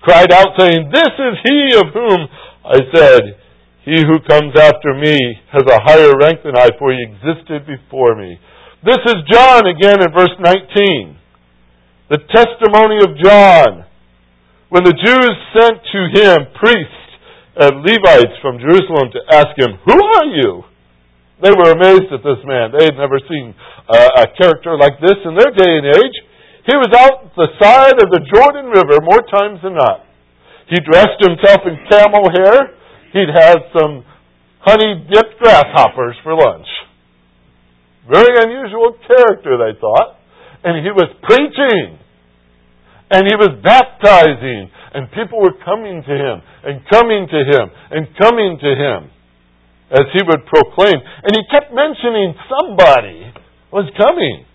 cried 0.01 0.31
out 0.31 0.53
saying, 0.59 0.91
This 0.93 1.13
is 1.17 1.35
he 1.43 1.59
of 1.81 1.93
whom 1.93 2.19
I 2.65 2.79
said, 2.93 3.21
He 3.85 3.97
who 4.05 4.19
comes 4.27 4.53
after 4.59 4.93
me 4.93 5.17
has 5.51 5.63
a 5.65 5.81
higher 5.81 6.13
rank 6.19 6.43
than 6.43 6.57
I, 6.57 6.69
for 6.77 6.91
he 6.91 6.99
existed 7.01 7.65
before 7.65 8.15
me. 8.15 8.39
This 8.85 9.01
is 9.09 9.25
John 9.25 9.65
again 9.65 10.05
in 10.05 10.13
verse 10.13 10.37
19. 10.37 11.17
The 12.13 12.21
testimony 12.29 13.01
of 13.01 13.17
John. 13.17 13.89
When 14.69 14.85
the 14.85 14.93
Jews 14.93 15.33
sent 15.57 15.81
to 15.81 16.01
him 16.13 16.37
priests 16.53 17.09
and 17.57 17.81
Levites 17.81 18.37
from 18.37 18.61
Jerusalem 18.61 19.09
to 19.17 19.21
ask 19.33 19.57
him, 19.57 19.81
Who 19.81 19.97
are 19.97 20.29
you? 20.29 20.61
They 21.41 21.49
were 21.57 21.73
amazed 21.73 22.13
at 22.13 22.21
this 22.21 22.37
man. 22.45 22.69
They 22.77 22.85
had 22.85 23.01
never 23.01 23.17
seen 23.17 23.57
uh, 23.89 24.21
a 24.21 24.25
character 24.37 24.77
like 24.77 25.01
this 25.01 25.17
in 25.25 25.33
their 25.33 25.57
day 25.57 25.73
and 25.81 25.87
age. 25.97 26.17
He 26.69 26.77
was 26.77 26.93
out 26.93 27.33
the 27.33 27.49
side 27.57 27.97
of 27.97 28.13
the 28.13 28.21
Jordan 28.29 28.69
River 28.69 29.01
more 29.01 29.25
times 29.25 29.57
than 29.65 29.73
not. 29.73 30.05
He 30.69 30.77
dressed 30.85 31.17
himself 31.17 31.65
in 31.65 31.81
camel 31.89 32.29
hair. 32.29 32.77
He'd 33.09 33.33
had 33.33 33.57
some 33.73 34.05
honey 34.61 35.01
dipped 35.09 35.41
grasshoppers 35.41 36.13
for 36.21 36.37
lunch. 36.37 36.67
Very 38.07 38.39
unusual 38.39 38.95
character, 39.03 39.59
they 39.59 39.75
thought. 39.79 40.19
And 40.63 40.83
he 40.83 40.91
was 40.91 41.11
preaching. 41.23 41.99
And 43.11 43.27
he 43.27 43.35
was 43.35 43.55
baptizing. 43.63 44.71
And 44.95 45.11
people 45.11 45.39
were 45.39 45.55
coming 45.63 46.01
to 46.01 46.15
him, 46.15 46.41
and 46.63 46.81
coming 46.89 47.27
to 47.27 47.39
him, 47.43 47.69
and 47.91 48.07
coming 48.17 48.57
to 48.57 48.71
him 48.73 49.11
as 49.91 50.07
he 50.11 50.23
would 50.25 50.43
proclaim. 50.47 50.97
And 50.97 51.31
he 51.35 51.43
kept 51.51 51.71
mentioning 51.71 52.33
somebody 52.49 53.31
was 53.71 53.87
coming. 53.95 54.47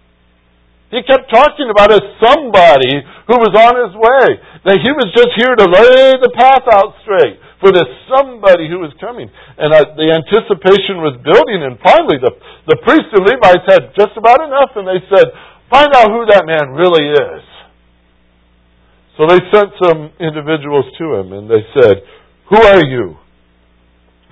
He 0.90 1.00
kept 1.08 1.32
talking 1.32 1.72
about 1.72 1.88
a 1.88 2.00
somebody 2.20 3.00
who 3.28 3.36
was 3.40 3.54
on 3.56 3.74
his 3.80 3.94
way. 3.96 4.26
That 4.68 4.78
he 4.80 4.92
was 4.92 5.08
just 5.16 5.32
here 5.36 5.56
to 5.56 5.66
lay 5.68 6.16
the 6.20 6.32
path 6.36 6.68
out 6.68 6.96
straight 7.00 7.40
for 7.62 7.70
this 7.70 7.86
somebody 8.10 8.66
who 8.66 8.82
was 8.82 8.90
coming. 8.98 9.30
And 9.30 9.70
uh, 9.70 9.94
the 9.94 10.10
anticipation 10.10 10.98
was 10.98 11.14
building, 11.22 11.62
and 11.62 11.78
finally 11.78 12.18
the, 12.18 12.34
the 12.66 12.78
priests 12.82 13.14
and 13.14 13.22
Levites 13.22 13.64
had 13.70 13.94
just 13.94 14.18
about 14.18 14.42
enough, 14.42 14.74
and 14.74 14.84
they 14.84 15.00
said, 15.06 15.30
find 15.72 15.88
out 15.94 16.10
who 16.10 16.26
that 16.28 16.44
man 16.44 16.74
really 16.74 17.06
is. 17.08 17.42
So 19.16 19.30
they 19.30 19.40
sent 19.48 19.70
some 19.80 20.10
individuals 20.20 20.90
to 20.98 21.04
him, 21.16 21.32
and 21.32 21.44
they 21.48 21.62
said, 21.78 22.04
Who 22.50 22.58
are 22.60 22.84
you? 22.84 23.16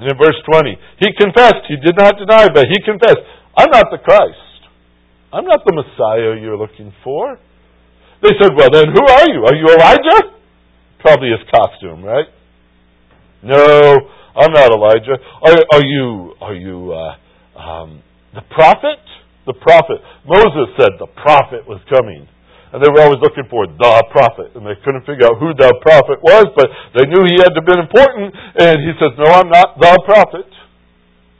And 0.01 0.11
in 0.11 0.17
verse 0.17 0.37
20, 0.51 0.77
he 0.99 1.09
confessed, 1.21 1.69
he 1.69 1.77
did 1.77 1.97
not 1.97 2.17
deny, 2.17 2.49
but 2.49 2.65
he 2.65 2.81
confessed, 2.85 3.21
I'm 3.57 3.71
not 3.71 3.93
the 3.93 4.01
Christ. 4.01 4.51
I'm 5.33 5.45
not 5.45 5.61
the 5.65 5.77
Messiah 5.77 6.41
you're 6.41 6.57
looking 6.57 6.93
for. 7.05 7.39
They 8.23 8.33
said, 8.41 8.57
Well, 8.57 8.69
then 8.73 8.89
who 8.89 9.05
are 9.05 9.29
you? 9.29 9.45
Are 9.45 9.57
you 9.57 9.69
Elijah? 9.69 10.37
Probably 11.01 11.29
his 11.29 11.45
costume, 11.53 12.05
right? 12.05 12.27
No, 13.43 13.97
I'm 14.37 14.53
not 14.53 14.73
Elijah. 14.73 15.17
Are, 15.43 15.57
are 15.75 15.85
you 15.85 16.35
are 16.41 16.55
you 16.55 16.93
uh, 16.93 17.61
um, 17.61 18.03
the 18.35 18.43
prophet? 18.53 19.01
The 19.47 19.55
prophet. 19.55 19.99
Moses 20.29 20.77
said 20.77 21.01
the 21.01 21.09
prophet 21.09 21.67
was 21.67 21.81
coming. 21.89 22.29
And 22.71 22.79
they 22.79 22.87
were 22.87 23.03
always 23.03 23.19
looking 23.19 23.51
for 23.51 23.67
the 23.67 23.95
prophet. 24.15 24.55
And 24.55 24.63
they 24.63 24.79
couldn't 24.87 25.03
figure 25.03 25.27
out 25.27 25.43
who 25.43 25.51
the 25.59 25.75
prophet 25.83 26.23
was, 26.23 26.47
but 26.55 26.71
they 26.95 27.03
knew 27.11 27.27
he 27.27 27.43
had 27.43 27.51
to 27.59 27.65
be 27.67 27.75
important. 27.75 28.31
And 28.63 28.79
he 28.79 28.95
says, 28.95 29.11
No, 29.19 29.27
I'm 29.27 29.51
not 29.51 29.75
the 29.75 29.91
prophet. 30.07 30.47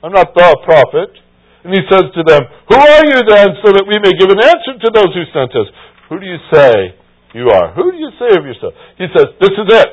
I'm 0.03 0.11
not 0.11 0.35
the 0.35 0.51
prophet. 0.67 1.15
And 1.63 1.71
he 1.71 1.83
says 1.87 2.11
to 2.11 2.23
them, 2.27 2.43
Who 2.73 2.79
are 2.83 3.05
you 3.07 3.21
then, 3.23 3.49
so 3.63 3.71
that 3.71 3.87
we 3.87 4.01
may 4.03 4.11
give 4.19 4.33
an 4.33 4.43
answer 4.43 4.75
to 4.75 4.89
those 4.91 5.13
who 5.15 5.23
sent 5.31 5.55
us? 5.55 5.69
Who 6.11 6.19
do 6.19 6.27
you 6.27 6.41
say 6.51 6.99
you 7.37 7.47
are? 7.53 7.79
Who 7.79 7.93
do 7.93 7.99
you 8.01 8.11
say 8.19 8.35
of 8.35 8.43
yourself? 8.43 8.75
He 8.99 9.07
says, 9.15 9.31
This 9.39 9.55
is 9.55 9.69
it. 9.71 9.91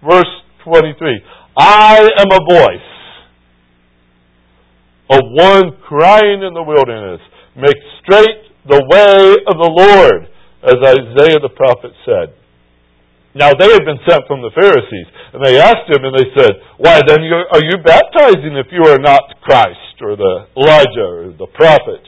Verse 0.00 0.32
23. 0.64 1.22
I 1.56 2.08
am 2.18 2.28
a 2.32 2.42
voice 2.48 2.92
of 5.10 5.20
one 5.36 5.76
crying 5.86 6.42
in 6.42 6.54
the 6.54 6.62
wilderness, 6.62 7.20
make 7.56 7.76
straight 8.00 8.48
the 8.64 8.80
way 8.80 9.36
of 9.44 9.56
the 9.58 9.72
Lord, 9.72 10.28
as 10.62 10.78
Isaiah 10.80 11.42
the 11.42 11.52
prophet 11.52 11.92
said. 12.06 12.32
Now 13.34 13.52
they 13.52 13.68
had 13.72 13.84
been 13.84 14.00
sent 14.08 14.28
from 14.28 14.40
the 14.40 14.52
Pharisees, 14.52 15.08
and 15.32 15.40
they 15.44 15.58
asked 15.58 15.88
him, 15.88 16.04
and 16.04 16.14
they 16.14 16.28
said, 16.36 16.52
Why 16.76 17.00
then 17.04 17.20
are 17.24 17.64
you 17.64 17.80
baptizing 17.80 18.56
if 18.56 18.68
you 18.70 18.84
are 18.88 19.00
not 19.00 19.40
Christ, 19.42 20.00
or 20.00 20.16
the 20.16 20.46
Elijah, 20.56 21.08
or 21.08 21.32
the 21.32 21.48
prophet? 21.52 22.04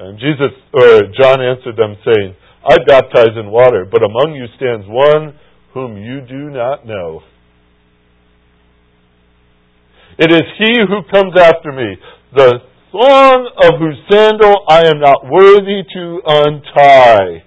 And 0.00 0.18
Jesus, 0.18 0.52
or 0.72 1.08
John 1.16 1.40
answered 1.40 1.76
them, 1.76 1.96
saying, 2.04 2.34
I 2.64 2.76
baptize 2.88 3.36
in 3.36 3.52
water, 3.52 3.84
but 3.84 4.02
among 4.02 4.34
you 4.34 4.46
stands 4.56 4.86
one 4.88 5.38
whom 5.72 5.96
you 5.96 6.20
do 6.24 6.50
not 6.50 6.86
know. 6.86 7.20
It 10.18 10.30
is 10.30 10.46
he 10.58 10.78
who 10.86 11.02
comes 11.10 11.34
after 11.38 11.72
me, 11.72 11.96
the 12.34 12.62
thong 12.92 13.50
of 13.66 13.72
whose 13.82 13.98
sandal 14.06 14.62
I 14.68 14.86
am 14.86 15.02
not 15.02 15.26
worthy 15.26 15.82
to 15.82 16.04
untie. 16.22 17.42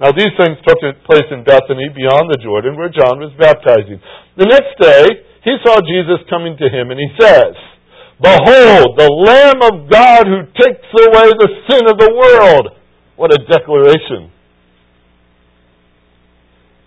Now 0.00 0.12
these 0.12 0.32
things 0.36 0.56
took 0.64 0.80
place 1.04 1.28
in 1.30 1.44
Bethany 1.44 1.88
beyond 1.92 2.32
the 2.32 2.40
Jordan 2.40 2.76
where 2.76 2.88
John 2.88 3.20
was 3.20 3.32
baptizing. 3.36 4.00
The 4.36 4.48
next 4.48 4.76
day, 4.80 5.24
he 5.44 5.56
saw 5.64 5.80
Jesus 5.84 6.24
coming 6.28 6.56
to 6.56 6.68
him 6.68 6.90
and 6.90 7.00
he 7.00 7.08
says, 7.20 7.52
Behold, 8.20 8.96
the 8.96 9.12
Lamb 9.12 9.60
of 9.60 9.90
God 9.92 10.24
who 10.24 10.48
takes 10.56 10.88
away 11.04 11.28
the 11.36 11.50
sin 11.68 11.84
of 11.88 12.00
the 12.00 12.12
world. 12.16 12.72
What 13.16 13.32
a 13.32 13.40
declaration. 13.44 14.32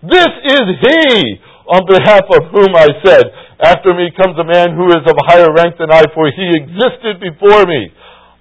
This 0.02 0.30
is 0.50 0.64
he 0.82 1.38
on 1.70 1.86
behalf 1.86 2.26
of 2.34 2.50
whom 2.50 2.74
I 2.74 2.88
said, 3.04 3.24
After 3.62 3.92
me 3.92 4.08
comes 4.16 4.36
a 4.40 4.44
man 4.44 4.72
who 4.72 4.88
is 4.88 5.04
of 5.04 5.16
higher 5.28 5.52
rank 5.52 5.76
than 5.76 5.92
I, 5.92 6.04
for 6.14 6.32
he 6.32 6.48
existed 6.56 7.20
before 7.20 7.66
me. 7.66 7.92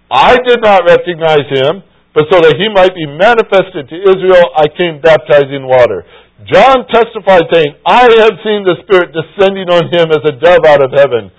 I 0.09 0.37
did 0.47 0.63
not 0.63 0.87
recognize 0.87 1.45
him 1.51 1.83
but 2.13 2.25
so 2.33 2.41
that 2.41 2.57
he 2.57 2.67
might 2.73 2.91
be 2.97 3.05
manifested 3.05 3.85
to 3.85 3.95
Israel, 3.95 4.49
I 4.57 4.65
came 4.73 4.97
baptizing 4.97 5.69
water. 5.69 6.05
John 6.49 6.87
testified 6.89 7.45
saying, 7.53 7.77
I 7.85 8.09
have 8.25 8.35
seen 8.41 8.65
the 8.65 8.81
Spirit 8.81 9.13
descending 9.13 9.69
on 9.69 9.87
him 9.93 10.09
as 10.09 10.23
a 10.25 10.33
dove 10.35 10.65
out 10.65 10.81
of 10.81 10.89
heaven, 10.91 11.29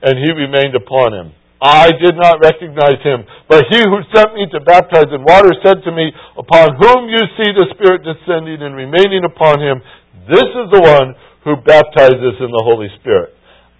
and 0.00 0.14
he 0.16 0.30
remained 0.32 0.72
upon 0.72 1.12
him. 1.12 1.36
I 1.60 1.92
did 1.92 2.16
not 2.16 2.40
recognize 2.40 3.00
him, 3.06 3.24
but 3.48 3.68
he 3.68 3.80
who 3.80 4.02
sent 4.12 4.34
me 4.34 4.50
to 4.52 4.60
baptize 4.66 5.14
in 5.14 5.24
water 5.24 5.52
said 5.64 5.84
to 5.84 5.92
me, 5.92 6.12
Upon 6.36 6.76
whom 6.80 7.06
you 7.06 7.22
see 7.36 7.50
the 7.52 7.70
Spirit 7.76 8.04
descending 8.04 8.60
and 8.66 8.76
remaining 8.76 9.24
upon 9.24 9.60
him, 9.60 9.78
this 10.26 10.48
is 10.48 10.66
the 10.72 10.82
one 10.84 11.14
who 11.46 11.54
baptizes 11.54 12.42
in 12.42 12.50
the 12.50 12.62
Holy 12.66 12.88
Spirit. 12.98 13.30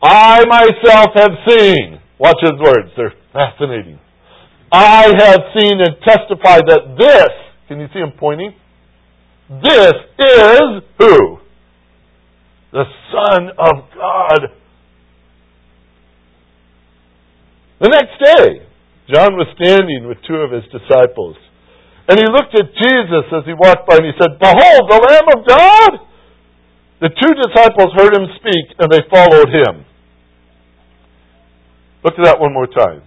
I 0.01 0.47
myself 0.47 1.11
have 1.19 1.35
seen, 1.51 1.99
watch 2.17 2.39
his 2.41 2.55
words, 2.63 2.95
they're 2.97 3.13
fascinating. 3.33 3.99
I 4.71 5.11
have 5.19 5.41
seen 5.59 5.81
and 5.83 5.99
testified 6.07 6.63
that 6.71 6.95
this, 6.97 7.29
can 7.67 7.81
you 7.81 7.89
see 7.93 7.99
him 7.99 8.13
pointing? 8.17 8.55
This 9.51 9.95
is 10.19 10.83
who? 10.99 11.39
The 12.71 12.85
Son 13.11 13.51
of 13.59 13.91
God. 13.99 14.41
The 17.81 17.89
next 17.89 18.15
day, 18.23 18.63
John 19.13 19.35
was 19.35 19.49
standing 19.59 20.07
with 20.07 20.19
two 20.27 20.37
of 20.37 20.53
his 20.53 20.63
disciples. 20.71 21.35
And 22.09 22.17
he 22.17 22.27
looked 22.31 22.55
at 22.55 22.71
Jesus 22.79 23.27
as 23.35 23.43
he 23.45 23.55
walked 23.59 23.89
by 23.89 23.97
and 23.97 24.07
he 24.07 24.15
said, 24.15 24.39
Behold, 24.39 24.87
the 24.87 25.03
Lamb 25.03 25.29
of 25.35 25.47
God! 25.47 26.06
The 27.01 27.11
two 27.11 27.33
disciples 27.35 27.93
heard 27.97 28.15
him 28.17 28.27
speak 28.37 28.77
and 28.79 28.91
they 28.91 29.01
followed 29.13 29.49
him. 29.49 29.85
Look 32.05 32.15
at 32.19 32.25
that 32.25 32.41
one 32.41 32.55
more 32.55 32.67
time. 32.67 33.03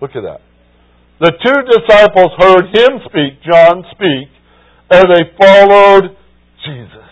Look 0.00 0.16
at 0.16 0.22
that. 0.22 0.40
The 1.20 1.32
two 1.32 1.58
disciples 1.66 2.30
heard 2.38 2.66
him 2.74 3.00
speak, 3.06 3.42
John 3.42 3.84
speak, 3.90 4.28
and 4.90 5.04
they 5.10 5.22
followed 5.36 6.16
Jesus. 6.64 7.10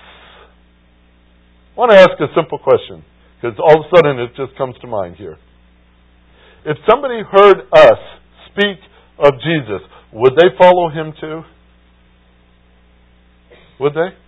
I 1.76 1.80
want 1.80 1.90
to 1.90 1.98
ask 1.98 2.12
a 2.20 2.32
simple 2.34 2.58
question, 2.58 3.04
because 3.36 3.58
all 3.58 3.80
of 3.80 3.86
a 3.86 3.96
sudden 3.96 4.18
it 4.18 4.30
just 4.36 4.56
comes 4.56 4.76
to 4.80 4.86
mind 4.86 5.16
here. 5.16 5.36
If 6.64 6.78
somebody 6.88 7.20
heard 7.30 7.68
us 7.72 7.98
speak 8.50 8.78
of 9.18 9.32
Jesus, 9.42 9.82
would 10.12 10.34
they 10.36 10.56
follow 10.56 10.88
him 10.88 11.12
too? 11.20 11.42
Would 13.80 13.92
they? 13.94 14.25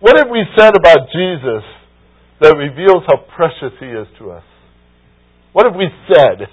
What 0.00 0.18
have 0.18 0.28
we 0.28 0.44
said 0.58 0.76
about 0.76 1.08
Jesus 1.08 1.64
that 2.40 2.52
reveals 2.56 3.02
how 3.08 3.24
precious 3.34 3.72
he 3.80 3.86
is 3.86 4.06
to 4.18 4.30
us? 4.30 4.44
What 5.52 5.64
have 5.64 5.74
we 5.74 5.88
said? 6.12 6.52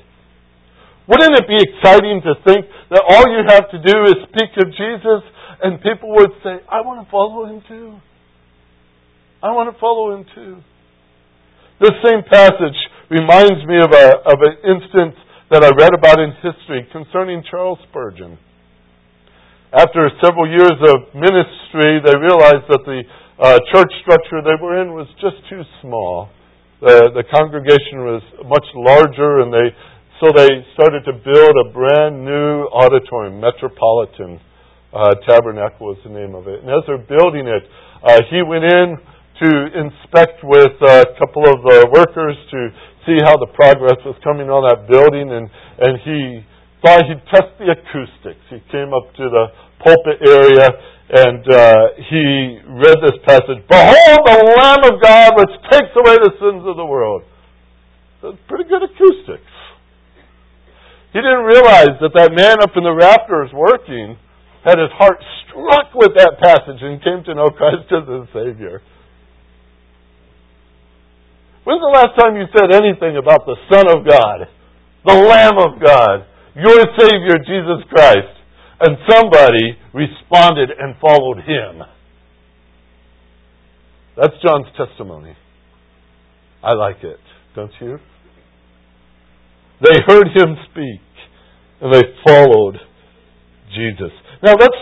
Wouldn't 1.07 1.35
it 1.35 1.47
be 1.47 1.59
exciting 1.59 2.23
to 2.23 2.39
think 2.47 2.63
that 2.89 3.03
all 3.03 3.27
you 3.27 3.43
have 3.43 3.67
to 3.75 3.79
do 3.83 3.95
is 4.07 4.15
speak 4.31 4.55
of 4.63 4.71
Jesus 4.71 5.21
and 5.61 5.83
people 5.83 6.15
would 6.15 6.31
say, 6.39 6.63
I 6.71 6.79
want 6.87 7.03
to 7.03 7.11
follow 7.11 7.43
him 7.43 7.59
too. 7.67 7.99
I 9.43 9.51
want 9.51 9.67
to 9.67 9.79
follow 9.79 10.15
him 10.15 10.23
too. 10.33 10.63
This 11.83 11.91
same 11.99 12.23
passage 12.31 12.79
reminds 13.11 13.59
me 13.67 13.75
of, 13.83 13.91
a, 13.91 14.07
of 14.23 14.39
an 14.39 14.55
instance 14.63 15.19
that 15.51 15.67
I 15.67 15.75
read 15.75 15.91
about 15.91 16.23
in 16.23 16.31
history 16.39 16.87
concerning 16.95 17.43
Charles 17.51 17.79
Spurgeon. 17.91 18.39
After 19.75 20.07
several 20.23 20.47
years 20.47 20.79
of 20.79 21.11
ministry, 21.11 21.99
they 21.99 22.15
realized 22.15 22.71
that 22.71 22.87
the 22.87 23.03
uh, 23.39 23.59
church 23.73 23.91
structure 24.01 24.41
they 24.43 24.57
were 24.61 24.81
in 24.81 24.93
was 24.93 25.07
just 25.21 25.37
too 25.49 25.61
small. 25.81 26.29
The, 26.81 27.15
the 27.15 27.23
congregation 27.31 28.03
was 28.03 28.21
much 28.45 28.67
larger, 28.75 29.41
and 29.41 29.53
they 29.53 29.71
so 30.21 30.31
they 30.31 30.63
started 30.77 31.03
to 31.09 31.13
build 31.19 31.53
a 31.67 31.73
brand 31.73 32.23
new 32.23 32.69
auditorium, 32.71 33.41
Metropolitan 33.41 34.39
uh, 34.93 35.15
Tabernacle 35.27 35.89
was 35.89 35.97
the 36.05 36.13
name 36.13 36.37
of 36.37 36.47
it. 36.47 36.61
And 36.61 36.69
as 36.69 36.85
they're 36.85 37.01
building 37.01 37.49
it, 37.49 37.63
uh, 38.05 38.21
he 38.29 38.45
went 38.45 38.63
in 38.63 38.95
to 39.41 39.49
inspect 39.73 40.45
with 40.45 40.77
a 40.79 41.17
couple 41.17 41.43
of 41.49 41.65
the 41.65 41.89
workers 41.89 42.37
to 42.53 42.59
see 43.03 43.17
how 43.25 43.35
the 43.35 43.49
progress 43.57 43.97
was 44.05 44.15
coming 44.23 44.47
on 44.47 44.63
that 44.69 44.85
building, 44.87 45.33
and, 45.33 45.49
and 45.81 45.99
he 46.05 46.45
thought 46.83 47.07
he'd 47.07 47.23
test 47.31 47.55
the 47.57 47.71
acoustics. 47.71 48.43
He 48.51 48.59
came 48.69 48.93
up 48.93 49.15
to 49.15 49.25
the 49.31 49.45
pulpit 49.79 50.19
area 50.19 50.67
and 51.09 51.43
uh, 51.47 51.75
he 52.09 52.59
read 52.67 52.97
this 53.03 53.17
passage 53.25 53.63
Behold 53.67 54.21
the 54.23 54.39
Lamb 54.59 54.83
of 54.91 55.01
God 55.01 55.33
which 55.39 55.55
takes 55.71 55.91
away 55.95 56.19
the 56.19 56.33
sins 56.39 56.63
of 56.67 56.75
the 56.75 56.85
world. 56.85 57.23
So 58.21 58.37
pretty 58.47 58.65
good 58.69 58.83
acoustics. 58.83 59.51
He 61.11 61.19
didn't 61.19 61.45
realize 61.45 61.99
that 62.01 62.11
that 62.15 62.31
man 62.33 62.63
up 62.63 62.75
in 62.75 62.83
the 62.83 62.93
rafters 62.93 63.51
working 63.53 64.17
had 64.65 64.79
his 64.79 64.89
heart 64.97 65.21
struck 65.45 65.93
with 65.93 66.15
that 66.15 66.39
passage 66.41 66.81
and 66.81 67.03
came 67.03 67.23
to 67.25 67.35
know 67.35 67.49
Christ 67.49 67.91
as 67.91 68.07
his 68.07 68.27
Savior. 68.33 68.81
When's 71.63 71.79
the 71.79 71.93
last 71.93 72.17
time 72.19 72.35
you 72.35 72.47
said 72.51 72.75
anything 72.75 73.15
about 73.15 73.45
the 73.45 73.55
Son 73.71 73.87
of 73.87 74.07
God, 74.07 74.47
the 75.05 75.13
Lamb 75.13 75.59
of 75.59 75.79
God, 75.79 76.25
your 76.55 76.83
Savior, 76.97 77.37
Jesus 77.39 77.83
Christ, 77.89 78.33
and 78.81 78.97
somebody 79.09 79.77
responded 79.93 80.69
and 80.77 80.95
followed 80.99 81.37
him? 81.39 81.81
That's 84.15 84.33
John's 84.45 84.67
testimony. 84.77 85.35
I 86.63 86.73
like 86.73 87.03
it, 87.03 87.19
don't 87.55 87.71
you? 87.81 87.97
They 89.81 89.99
heard 90.07 90.27
him 90.27 90.55
speak 90.71 91.01
and 91.81 91.93
they 91.93 92.03
followed 92.25 92.77
Jesus. 93.75 94.11
Now 94.41 94.53
let's 94.53 94.77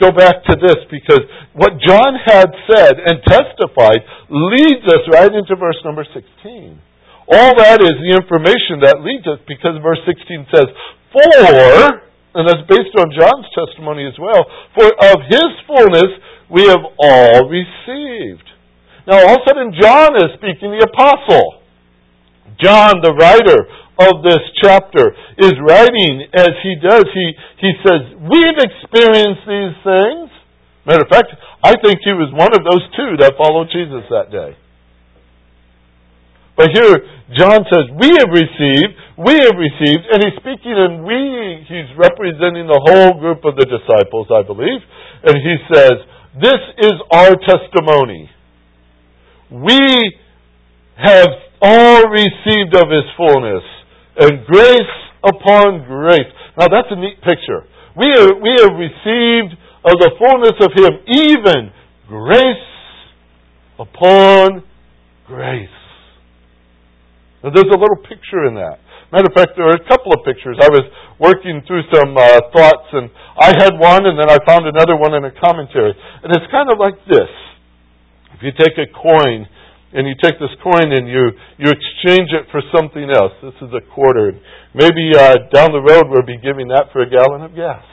go 0.00 0.10
back 0.10 0.42
to 0.44 0.56
this 0.56 0.76
because 0.90 1.20
what 1.52 1.72
John 1.86 2.14
had 2.24 2.48
said 2.70 2.94
and 3.04 3.20
testified 3.28 4.00
leads 4.30 4.86
us 4.86 5.04
right 5.12 5.32
into 5.32 5.56
verse 5.56 5.76
number 5.84 6.06
16. 6.14 6.80
All 7.30 7.54
that 7.54 7.78
is 7.78 7.94
the 8.02 8.12
information 8.18 8.82
that 8.82 9.02
leads 9.06 9.26
us 9.30 9.38
because 9.46 9.78
verse 9.78 10.02
16 10.06 10.46
says, 10.50 10.68
For, 11.14 12.02
and 12.34 12.48
that's 12.48 12.66
based 12.66 12.94
on 12.98 13.14
John's 13.14 13.46
testimony 13.54 14.08
as 14.08 14.18
well, 14.18 14.42
for 14.74 14.88
of 14.90 15.18
his 15.30 15.50
fullness 15.68 16.10
we 16.50 16.66
have 16.66 16.82
all 16.98 17.46
received. 17.46 18.46
Now 19.06 19.22
all 19.22 19.38
of 19.38 19.42
a 19.42 19.48
sudden 19.48 19.70
John 19.78 20.18
is 20.18 20.34
speaking, 20.38 20.74
the 20.74 20.86
apostle. 20.86 21.62
John, 22.60 23.00
the 23.02 23.14
writer 23.14 23.64
of 24.02 24.22
this 24.22 24.42
chapter, 24.62 25.14
is 25.38 25.54
writing 25.62 26.26
as 26.34 26.52
he 26.62 26.76
does. 26.82 27.06
He, 27.14 27.26
he 27.58 27.72
says, 27.86 28.12
We've 28.18 28.60
experienced 28.60 29.46
these 29.46 29.76
things. 29.82 30.28
Matter 30.84 31.06
of 31.06 31.10
fact, 31.10 31.30
I 31.62 31.78
think 31.78 32.02
he 32.02 32.12
was 32.12 32.34
one 32.34 32.50
of 32.50 32.66
those 32.66 32.82
two 32.98 33.16
that 33.22 33.38
followed 33.38 33.70
Jesus 33.70 34.02
that 34.10 34.30
day. 34.30 34.58
But 36.62 36.70
here, 36.78 36.94
John 37.34 37.66
says, 37.74 37.90
We 37.98 38.06
have 38.22 38.30
received, 38.30 38.94
we 39.18 39.34
have 39.34 39.58
received, 39.58 40.06
and 40.14 40.22
he's 40.22 40.38
speaking 40.38 40.78
in 40.78 41.02
we, 41.02 41.66
he's 41.66 41.90
representing 41.98 42.70
the 42.70 42.78
whole 42.86 43.18
group 43.18 43.42
of 43.42 43.58
the 43.58 43.66
disciples, 43.66 44.30
I 44.30 44.46
believe. 44.46 44.78
And 45.26 45.34
he 45.42 45.56
says, 45.74 45.98
This 46.38 46.62
is 46.86 46.94
our 47.10 47.34
testimony. 47.34 48.30
we 49.50 50.14
have 51.02 51.34
all 51.62 52.06
received 52.06 52.78
of 52.78 52.86
His 52.94 53.10
fullness, 53.18 53.66
and 54.22 54.46
grace 54.46 54.94
upon 55.26 55.82
grace. 55.90 56.30
Now 56.56 56.70
that's 56.70 56.94
a 56.94 56.96
neat 56.96 57.18
picture. 57.26 57.66
We, 57.98 58.06
we 58.38 58.54
have 58.62 58.78
received 58.78 59.58
of 59.82 59.98
the 59.98 60.14
fullness 60.14 60.54
of 60.62 60.70
Him, 60.78 60.94
even 61.10 61.72
grace 62.06 62.70
upon 63.80 64.62
grace. 65.26 65.81
Now, 67.42 67.50
there's 67.50 67.70
a 67.70 67.78
little 67.78 68.00
picture 68.06 68.46
in 68.46 68.54
that. 68.54 68.78
Matter 69.10 69.28
of 69.28 69.36
fact, 69.36 69.58
there 69.60 69.68
are 69.68 69.76
a 69.76 69.86
couple 69.90 70.14
of 70.16 70.24
pictures. 70.24 70.56
I 70.56 70.72
was 70.72 70.88
working 71.20 71.60
through 71.68 71.84
some 71.92 72.16
uh, 72.16 72.48
thoughts, 72.54 72.88
and 72.96 73.12
I 73.36 73.52
had 73.52 73.76
one, 73.76 74.08
and 74.08 74.16
then 74.16 74.30
I 74.30 74.40
found 74.48 74.64
another 74.64 74.96
one 74.96 75.12
in 75.12 75.28
a 75.28 75.34
commentary. 75.36 75.92
And 75.92 76.32
it's 76.32 76.48
kind 76.48 76.72
of 76.72 76.80
like 76.80 76.96
this. 77.04 77.28
If 78.38 78.40
you 78.40 78.52
take 78.56 78.78
a 78.80 78.88
coin, 78.88 79.44
and 79.92 80.08
you 80.08 80.16
take 80.24 80.40
this 80.40 80.52
coin 80.64 80.88
and 80.88 81.04
you, 81.04 81.36
you 81.60 81.68
exchange 81.68 82.32
it 82.32 82.48
for 82.48 82.64
something 82.72 83.04
else. 83.12 83.32
This 83.44 83.56
is 83.60 83.68
a 83.76 83.84
quarter. 83.92 84.32
Maybe 84.74 85.12
uh, 85.12 85.52
down 85.52 85.76
the 85.76 85.84
road 85.84 86.08
we'll 86.08 86.24
be 86.24 86.40
giving 86.40 86.68
that 86.72 86.88
for 86.92 87.04
a 87.04 87.08
gallon 87.08 87.44
of 87.44 87.54
gas. 87.54 87.84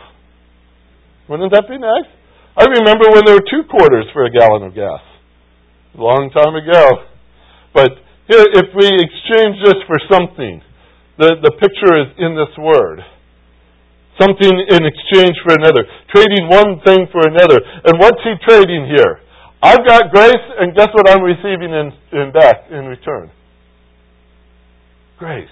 Wouldn't 1.28 1.52
that 1.52 1.68
be 1.68 1.78
nice? 1.78 2.08
I 2.56 2.66
remember 2.66 3.12
when 3.12 3.28
there 3.28 3.36
were 3.36 3.48
two 3.52 3.68
quarters 3.70 4.08
for 4.14 4.26
a 4.26 4.32
gallon 4.32 4.64
of 4.64 4.74
gas. 4.74 5.04
A 5.96 6.02
long 6.02 6.32
time 6.32 6.56
ago. 6.56 7.04
But 7.74 7.92
if 8.30 8.68
we 8.78 8.86
exchange 8.86 9.58
this 9.66 9.82
for 9.90 9.98
something, 10.06 10.62
the, 11.18 11.36
the 11.42 11.52
picture 11.58 11.94
is 11.98 12.14
in 12.22 12.38
this 12.38 12.54
word. 12.58 13.02
Something 14.22 14.54
in 14.54 14.82
exchange 14.86 15.36
for 15.42 15.56
another. 15.56 15.88
Trading 16.14 16.48
one 16.50 16.82
thing 16.86 17.08
for 17.12 17.26
another. 17.26 17.58
And 17.86 17.98
what's 17.98 18.22
he 18.24 18.36
trading 18.46 18.86
here? 18.86 19.20
I've 19.62 19.86
got 19.86 20.12
grace, 20.12 20.46
and 20.60 20.76
guess 20.76 20.88
what 20.94 21.10
I'm 21.10 21.24
receiving 21.24 21.72
in, 21.72 21.92
in 22.14 22.32
back, 22.32 22.70
in 22.72 22.86
return? 22.86 23.32
Grace. 25.18 25.48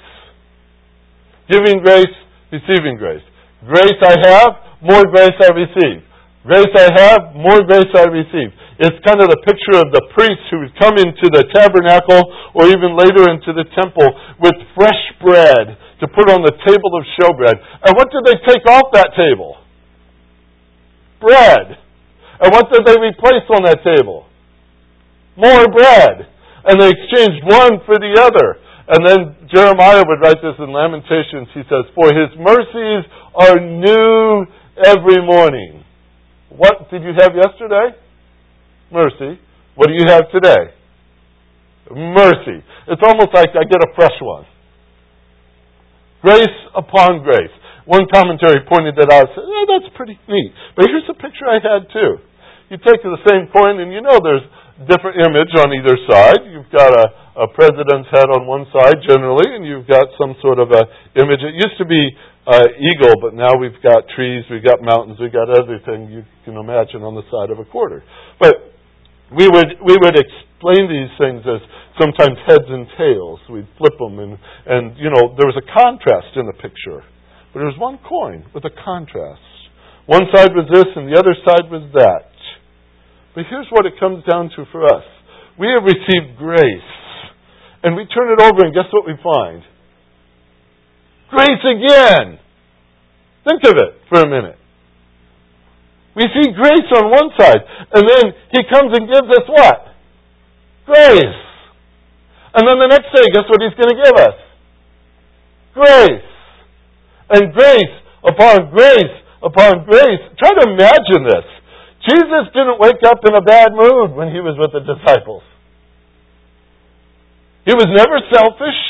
Giving 1.49 1.81
grace, 1.83 2.13
receiving 2.51 2.97
grace. 2.97 3.23
Grace 3.65 3.99
I 4.01 4.15
have, 4.27 4.51
more 4.81 5.03
grace 5.11 5.35
I 5.41 5.51
receive. 5.51 6.03
Grace 6.45 6.71
I 6.77 6.87
have, 6.95 7.35
more 7.35 7.63
grace 7.63 7.91
I 7.95 8.05
receive. 8.05 8.51
It's 8.77 9.01
kind 9.01 9.17
of 9.17 9.33
the 9.33 9.41
picture 9.41 9.81
of 9.81 9.89
the 9.89 10.05
priests 10.13 10.45
who 10.53 10.61
would 10.61 10.75
come 10.77 11.01
into 11.01 11.33
the 11.33 11.49
tabernacle 11.49 12.21
or 12.53 12.69
even 12.69 12.93
later 12.93 13.25
into 13.25 13.49
the 13.49 13.65
temple 13.73 14.05
with 14.37 14.53
fresh 14.77 15.01
bread 15.17 15.81
to 15.97 16.05
put 16.05 16.29
on 16.29 16.45
the 16.45 16.53
table 16.61 16.91
of 16.93 17.01
showbread. 17.17 17.57
And 17.57 17.97
what 17.97 18.13
did 18.13 18.21
they 18.29 18.37
take 18.45 18.61
off 18.69 18.93
that 18.93 19.17
table? 19.17 19.57
Bread. 21.17 21.81
And 22.37 22.53
what 22.53 22.69
did 22.69 22.85
they 22.85 23.01
replace 23.01 23.49
on 23.49 23.65
that 23.65 23.81
table? 23.81 24.29
More 25.33 25.65
bread. 25.73 26.29
And 26.69 26.77
they 26.77 26.93
exchanged 26.93 27.49
one 27.49 27.81
for 27.89 27.97
the 27.97 28.13
other. 28.21 28.61
And 28.93 29.01
then 29.01 29.49
Jeremiah 29.49 30.05
would 30.05 30.21
write 30.21 30.37
this 30.45 30.53
in 30.61 30.69
Lamentations. 30.69 31.49
He 31.57 31.65
says, 31.65 31.89
For 31.97 32.13
his 32.13 32.29
mercies 32.37 33.09
are 33.33 33.57
new 33.57 34.45
every 34.85 35.17
morning. 35.25 35.83
What 36.53 36.89
did 36.91 37.01
you 37.01 37.17
have 37.17 37.33
yesterday? 37.33 37.97
Mercy. 38.91 39.39
What 39.75 39.87
do 39.87 39.93
you 39.93 40.05
have 40.07 40.31
today? 40.31 40.73
Mercy. 41.91 42.63
It's 42.87 43.03
almost 43.03 43.31
like 43.33 43.51
I 43.55 43.63
get 43.63 43.79
a 43.83 43.91
fresh 43.95 44.17
one. 44.21 44.45
Grace 46.21 46.57
upon 46.75 47.23
grace. 47.23 47.53
One 47.85 48.03
commentary 48.11 48.67
pointed 48.67 48.99
that 48.99 49.07
out. 49.07 49.31
Said, 49.31 49.47
eh, 49.47 49.65
that's 49.71 49.89
pretty 49.95 50.19
neat. 50.27 50.51
But 50.75 50.91
here's 50.91 51.07
a 51.07 51.15
picture 51.15 51.47
I 51.47 51.63
had 51.63 51.87
too. 51.93 52.19
You 52.67 52.75
take 52.83 52.99
the 52.99 53.15
same 53.23 53.47
coin, 53.47 53.79
and 53.79 53.95
you 53.95 54.03
know 54.03 54.19
there's 54.19 54.43
different 54.91 55.23
image 55.23 55.55
on 55.55 55.71
either 55.71 55.95
side. 56.03 56.43
You've 56.51 56.67
got 56.67 56.91
a, 56.91 57.05
a 57.43 57.47
president's 57.55 58.11
head 58.11 58.27
on 58.27 58.43
one 58.43 58.67
side 58.75 58.99
generally, 59.07 59.55
and 59.55 59.63
you've 59.63 59.87
got 59.87 60.03
some 60.19 60.35
sort 60.43 60.59
of 60.59 60.67
a 60.75 60.83
image. 61.15 61.39
It 61.47 61.55
used 61.55 61.79
to 61.79 61.87
be 61.87 62.11
uh, 62.43 62.67
eagle, 62.75 63.15
but 63.23 63.33
now 63.33 63.55
we've 63.55 63.79
got 63.79 64.03
trees, 64.15 64.43
we've 64.51 64.63
got 64.63 64.83
mountains, 64.83 65.17
we've 65.19 65.31
got 65.31 65.47
everything 65.47 66.11
you 66.11 66.27
can 66.43 66.59
imagine 66.59 67.07
on 67.07 67.15
the 67.15 67.23
side 67.31 67.55
of 67.55 67.59
a 67.59 67.65
quarter. 67.65 68.03
But 68.39 68.76
we 69.35 69.47
would 69.47 69.79
we 69.83 69.95
would 69.99 70.15
explain 70.15 70.87
these 70.87 71.11
things 71.19 71.43
as 71.43 71.59
sometimes 71.99 72.37
heads 72.47 72.67
and 72.67 72.87
tails. 72.97 73.39
We'd 73.49 73.67
flip 73.77 73.97
them, 73.99 74.19
and 74.19 74.37
and 74.65 74.95
you 74.97 75.09
know 75.11 75.35
there 75.35 75.49
was 75.49 75.59
a 75.59 75.67
contrast 75.67 76.37
in 76.37 76.45
the 76.47 76.55
picture, 76.55 77.03
but 77.51 77.59
there 77.59 77.67
was 77.67 77.79
one 77.79 77.99
coin 78.07 78.45
with 78.53 78.63
a 78.63 78.71
contrast. 78.71 79.43
One 80.07 80.23
side 80.31 80.55
was 80.55 80.71
this, 80.71 80.87
and 80.95 81.11
the 81.11 81.19
other 81.19 81.35
side 81.43 81.67
was 81.67 81.83
that. 81.99 82.31
But 83.35 83.43
here's 83.51 83.67
what 83.69 83.85
it 83.85 83.99
comes 83.99 84.23
down 84.23 84.49
to 84.55 84.63
for 84.71 84.85
us: 84.85 85.03
we 85.59 85.67
have 85.75 85.83
received 85.83 86.39
grace, 86.39 86.91
and 87.83 87.95
we 87.95 88.07
turn 88.07 88.31
it 88.31 88.39
over, 88.39 88.63
and 88.63 88.73
guess 88.73 88.87
what 88.95 89.05
we 89.05 89.19
find? 89.19 89.63
Grace 91.29 91.63
again. 91.67 92.39
Think 93.43 93.63
of 93.67 93.75
it 93.75 93.99
for 94.07 94.21
a 94.21 94.29
minute. 94.29 94.55
We 96.17 96.25
see 96.33 96.49
grace 96.49 96.89
on 96.97 97.13
one 97.13 97.29
side, 97.37 97.61
and 97.93 98.01
then 98.01 98.33
he 98.49 98.65
comes 98.73 98.89
and 98.97 99.05
gives 99.05 99.29
us 99.37 99.45
what? 99.45 99.93
Grace. 100.89 101.39
And 102.57 102.67
then 102.67 102.81
the 102.81 102.89
next 102.89 103.13
day, 103.13 103.21
guess 103.29 103.45
what 103.45 103.61
he's 103.61 103.77
going 103.77 103.93
to 103.93 104.01
give 104.01 104.17
us? 104.17 104.37
Grace. 105.77 106.25
And 107.29 107.53
grace 107.53 107.93
upon 108.25 108.71
grace 108.73 109.13
upon 109.43 109.85
grace. 109.85 110.23
Try 110.41 110.57
to 110.57 110.63
imagine 110.73 111.21
this. 111.21 111.45
Jesus 112.09 112.49
didn't 112.49 112.79
wake 112.79 113.03
up 113.05 113.19
in 113.27 113.35
a 113.35 113.41
bad 113.41 113.73
mood 113.73 114.15
when 114.17 114.33
he 114.33 114.39
was 114.39 114.57
with 114.57 114.73
the 114.73 114.81
disciples. 114.81 115.43
He 117.65 117.73
was 117.73 117.85
never 117.93 118.17
selfish. 118.33 118.81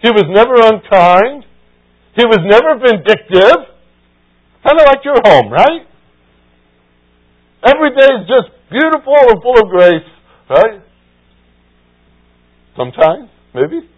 He 0.00 0.10
was 0.10 0.24
never 0.30 0.54
unkind. 0.56 1.44
He 2.16 2.24
was 2.24 2.38
never 2.48 2.78
vindictive. 2.78 3.66
Kind 4.64 4.80
of 4.80 4.86
like 4.86 5.04
your 5.04 5.20
home, 5.26 5.52
right? 5.52 5.84
Every 7.64 7.90
day 7.96 8.10
is 8.20 8.28
just 8.28 8.52
beautiful 8.70 9.16
and 9.16 9.42
full 9.42 9.56
of 9.56 9.68
grace, 9.70 10.08
right? 10.50 10.80
Sometimes, 12.76 13.30
maybe. 13.54 13.88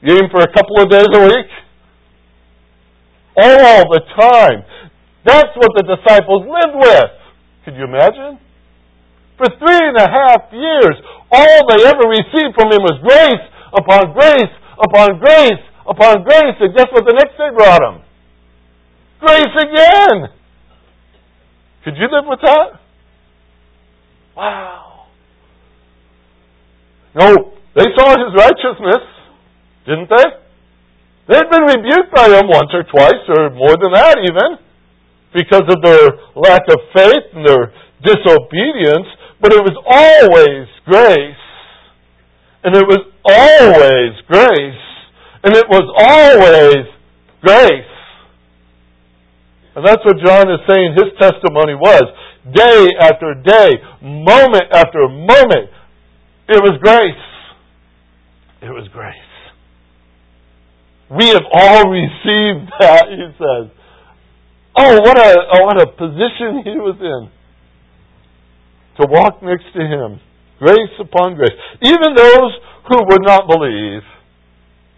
You 0.00 0.16
aim 0.16 0.28
for 0.30 0.40
a 0.40 0.52
couple 0.52 0.80
of 0.80 0.88
days 0.88 1.08
a 1.12 1.20
week. 1.24 1.50
All 3.36 3.82
the 3.90 4.00
time. 4.16 4.64
That's 5.24 5.52
what 5.56 5.72
the 5.76 5.96
disciples 5.96 6.44
lived 6.44 6.76
with. 6.76 7.10
Could 7.64 7.74
you 7.76 7.84
imagine? 7.84 8.38
For 9.36 9.48
three 9.58 9.80
and 9.88 9.96
a 9.96 10.08
half 10.08 10.52
years, 10.52 10.94
all 11.32 11.66
they 11.68 11.84
ever 11.84 12.06
received 12.06 12.54
from 12.54 12.70
him 12.70 12.82
was 12.84 13.00
grace 13.02 13.44
upon 13.74 14.12
grace 14.14 14.52
upon 14.78 15.18
grace 15.18 15.62
upon 15.88 16.22
grace. 16.22 16.54
And 16.60 16.74
guess 16.76 16.86
what 16.92 17.04
the 17.04 17.16
next 17.16 17.36
day 17.36 17.50
brought 17.50 17.80
them? 17.80 18.02
Grace 19.20 19.54
again. 19.58 20.30
Could 21.84 21.96
you 21.96 22.08
live 22.10 22.24
with 22.26 22.40
that? 22.42 22.80
Wow. 24.36 25.06
No, 27.14 27.52
they 27.76 27.86
saw 27.94 28.10
his 28.10 28.34
righteousness, 28.34 29.04
didn't 29.86 30.10
they? 30.10 30.24
They 31.28 31.36
had 31.36 31.50
been 31.50 31.62
rebuked 31.62 32.12
by 32.14 32.28
him 32.28 32.48
once 32.48 32.70
or 32.72 32.82
twice, 32.82 33.22
or 33.28 33.50
more 33.50 33.76
than 33.76 33.92
that 33.92 34.18
even, 34.18 34.58
because 35.32 35.64
of 35.68 35.82
their 35.82 36.18
lack 36.34 36.62
of 36.68 36.80
faith 36.94 37.24
and 37.34 37.46
their 37.46 37.72
disobedience, 38.02 39.06
but 39.40 39.52
it 39.52 39.62
was 39.62 39.76
always 39.86 40.68
grace. 40.84 41.36
And 42.64 42.74
it 42.74 42.86
was 42.86 43.04
always 43.24 44.20
grace. 44.26 44.84
And 45.44 45.54
it 45.54 45.68
was 45.68 45.84
always 46.00 46.86
grace. 47.42 47.93
And 49.76 49.84
that's 49.84 50.04
what 50.04 50.16
John 50.24 50.50
is 50.50 50.60
saying 50.68 50.94
his 50.94 51.10
testimony 51.18 51.74
was. 51.74 52.04
Day 52.54 52.88
after 53.00 53.34
day, 53.34 53.70
moment 54.02 54.70
after 54.70 55.08
moment, 55.08 55.70
it 56.48 56.62
was 56.62 56.78
grace. 56.80 57.26
It 58.62 58.70
was 58.70 58.86
grace. 58.92 59.14
We 61.10 61.28
have 61.28 61.42
all 61.52 61.90
received 61.90 62.70
that, 62.80 63.06
he 63.10 63.26
says. 63.34 63.70
Oh, 64.76 65.00
what 65.00 65.18
a, 65.18 65.36
oh, 65.54 65.64
what 65.64 65.82
a 65.82 65.86
position 65.86 66.62
he 66.62 66.76
was 66.78 66.98
in. 67.00 67.30
To 69.00 69.10
walk 69.10 69.42
next 69.42 69.66
to 69.74 69.82
him. 69.82 70.20
Grace 70.58 70.94
upon 71.00 71.34
grace. 71.34 71.54
Even 71.82 72.14
those 72.14 72.52
who 72.88 72.98
would 73.10 73.22
not 73.22 73.48
believe. 73.48 74.02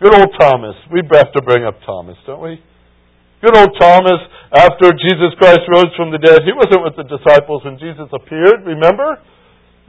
Good 0.03 0.15
old 0.15 0.35
Thomas. 0.39 0.77
We 0.93 1.01
have 1.13 1.33
to 1.33 1.43
bring 1.43 1.65
up 1.65 1.81
Thomas, 1.87 2.17
don't 2.27 2.43
we? 2.43 2.61
Good 3.47 3.63
old 3.63 3.79
Thomas, 3.79 4.19
after 4.51 4.91
Jesus 4.91 5.31
Christ 5.39 5.63
rose 5.71 5.95
from 5.95 6.11
the 6.11 6.19
dead, 6.19 6.43
he 6.43 6.51
wasn't 6.51 6.83
with 6.83 6.99
the 6.99 7.07
disciples 7.07 7.63
when 7.63 7.79
Jesus 7.79 8.11
appeared, 8.11 8.67
remember? 8.67 9.23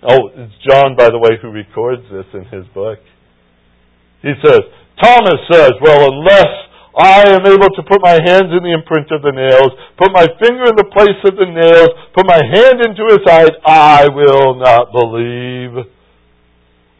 Oh, 0.06 0.30
it's 0.30 0.54
John, 0.62 0.94
by 0.94 1.10
the 1.10 1.18
way, 1.18 1.42
who 1.42 1.50
records 1.50 2.06
this 2.14 2.30
in 2.38 2.46
his 2.54 2.70
book. 2.78 3.02
He 4.22 4.30
says, 4.46 4.62
Thomas 5.02 5.42
says, 5.50 5.74
Well, 5.82 6.06
unless 6.06 6.54
I 7.02 7.34
am 7.34 7.50
able 7.50 7.74
to 7.74 7.82
put 7.82 7.98
my 8.06 8.22
hands 8.30 8.54
in 8.54 8.62
the 8.62 8.78
imprint 8.78 9.10
of 9.10 9.26
the 9.26 9.34
nails, 9.34 9.74
put 9.98 10.14
my 10.14 10.30
finger 10.38 10.70
in 10.70 10.78
the 10.78 10.94
place 10.94 11.18
of 11.26 11.34
the 11.34 11.50
nails, 11.50 11.90
put 12.14 12.30
my 12.30 12.38
hand 12.38 12.86
into 12.86 13.10
his 13.10 13.26
side, 13.26 13.58
I 13.66 14.06
will 14.06 14.54
not 14.62 14.94
believe. 14.94 15.82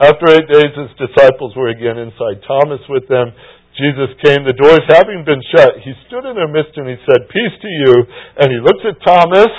After 0.02 0.26
eight 0.34 0.50
days, 0.50 0.74
his 0.74 0.90
disciples 0.98 1.54
were 1.54 1.70
again 1.70 2.02
inside, 2.02 2.42
Thomas 2.50 2.82
with 2.90 3.06
them. 3.10 3.30
Jesus 3.78 4.10
came, 4.26 4.42
the 4.44 4.58
doors 4.58 4.82
having 4.90 5.24
been 5.24 5.42
shut. 5.54 5.78
He 5.86 5.94
stood 6.08 6.26
in 6.26 6.34
their 6.34 6.48
midst 6.50 6.74
and 6.78 6.90
he 6.90 6.98
said, 7.06 7.30
Peace 7.30 7.56
to 7.62 7.68
you. 7.68 7.94
And 8.42 8.50
he 8.50 8.58
looked 8.58 8.86
at 8.86 8.98
Thomas. 9.06 9.54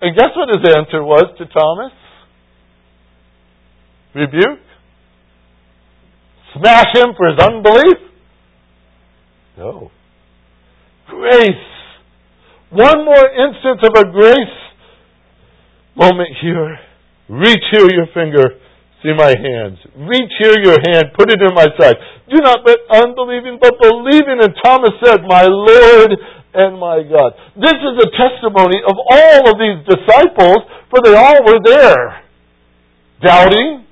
And 0.00 0.16
guess 0.16 0.30
what 0.36 0.48
his 0.48 0.62
answer 0.74 1.02
was 1.02 1.26
to 1.38 1.44
Thomas? 1.46 1.92
Rebuke? 4.14 4.62
Smash 6.54 6.94
him 6.94 7.14
for 7.16 7.30
his 7.30 7.38
unbelief? 7.38 7.98
No. 9.58 9.90
Grace. 11.08 11.66
One 12.70 13.04
more 13.04 13.26
instance 13.26 13.82
of 13.82 14.06
a 14.06 14.10
grace 14.12 14.58
moment 15.96 16.30
here. 16.40 16.78
Reach 17.28 17.62
here 17.72 17.88
your 17.92 18.06
finger. 18.14 18.56
See 19.02 19.12
my 19.16 19.32
hands. 19.32 19.78
Reach 19.96 20.32
here 20.38 20.60
your 20.60 20.76
hand. 20.76 21.16
Put 21.16 21.32
it 21.32 21.40
in 21.40 21.54
my 21.54 21.68
side. 21.80 21.96
Do 22.28 22.36
not 22.44 22.60
but 22.64 22.78
unbelieving, 22.90 23.58
but 23.60 23.80
believing. 23.80 24.44
And 24.44 24.52
Thomas 24.62 24.92
said, 25.02 25.22
My 25.24 25.44
Lord 25.48 26.12
and 26.52 26.78
my 26.78 27.00
God. 27.08 27.32
This 27.56 27.80
is 27.80 27.96
a 27.96 28.08
testimony 28.12 28.76
of 28.84 28.96
all 28.98 29.40
of 29.48 29.56
these 29.56 29.80
disciples, 29.88 30.58
for 30.90 31.00
they 31.02 31.16
all 31.16 31.40
were 31.46 31.60
there. 31.64 32.22
Doubting, 33.24 33.86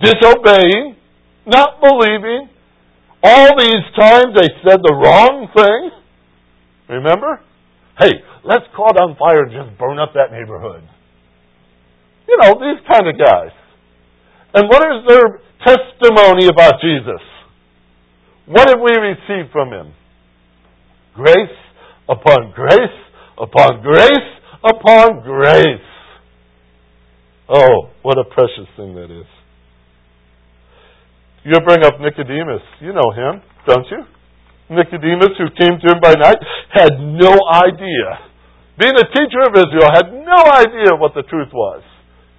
disobeying, 0.00 0.96
not 1.46 1.80
believing. 1.80 2.48
All 3.24 3.58
these 3.58 3.86
times 3.98 4.34
they 4.34 4.48
said 4.62 4.78
the 4.82 4.94
wrong 4.94 5.48
thing. 5.56 5.90
Remember? 6.88 7.40
Hey, 7.98 8.12
let's 8.44 8.64
call 8.76 8.92
down 8.92 9.16
fire 9.18 9.44
and 9.44 9.52
just 9.52 9.78
burn 9.78 9.98
up 9.98 10.12
that 10.14 10.30
neighborhood. 10.30 10.82
You 12.28 12.36
know, 12.40 12.54
these 12.54 12.82
kind 12.90 13.08
of 13.08 13.18
guys. 13.18 13.50
And 14.54 14.68
what 14.68 14.82
is 14.82 15.08
their 15.08 15.40
testimony 15.64 16.48
about 16.48 16.74
Jesus? 16.80 17.22
What 18.46 18.68
have 18.68 18.80
we 18.80 18.92
received 18.96 19.52
from 19.52 19.72
him? 19.72 19.94
Grace 21.14 21.56
upon 22.08 22.52
grace 22.54 22.98
upon 23.38 23.82
grace 23.82 24.28
upon 24.64 25.22
grace. 25.22 25.88
Oh, 27.48 27.90
what 28.02 28.18
a 28.18 28.24
precious 28.24 28.68
thing 28.76 28.94
that 28.94 29.10
is. 29.10 29.26
You 31.44 31.58
bring 31.66 31.84
up 31.84 31.94
Nicodemus. 32.00 32.62
You 32.80 32.92
know 32.92 33.10
him, 33.10 33.42
don't 33.66 33.86
you? 33.90 34.04
Nicodemus, 34.70 35.34
who 35.36 35.50
came 35.58 35.78
to 35.78 35.86
him 35.92 36.00
by 36.00 36.14
night, 36.14 36.38
had 36.70 36.92
no 36.98 37.34
idea. 37.50 38.30
Being 38.78 38.94
a 38.96 39.04
teacher 39.10 39.42
of 39.44 39.52
Israel, 39.52 39.90
had 39.92 40.12
no 40.12 40.40
idea 40.54 40.96
what 40.96 41.14
the 41.14 41.22
truth 41.28 41.52
was. 41.52 41.82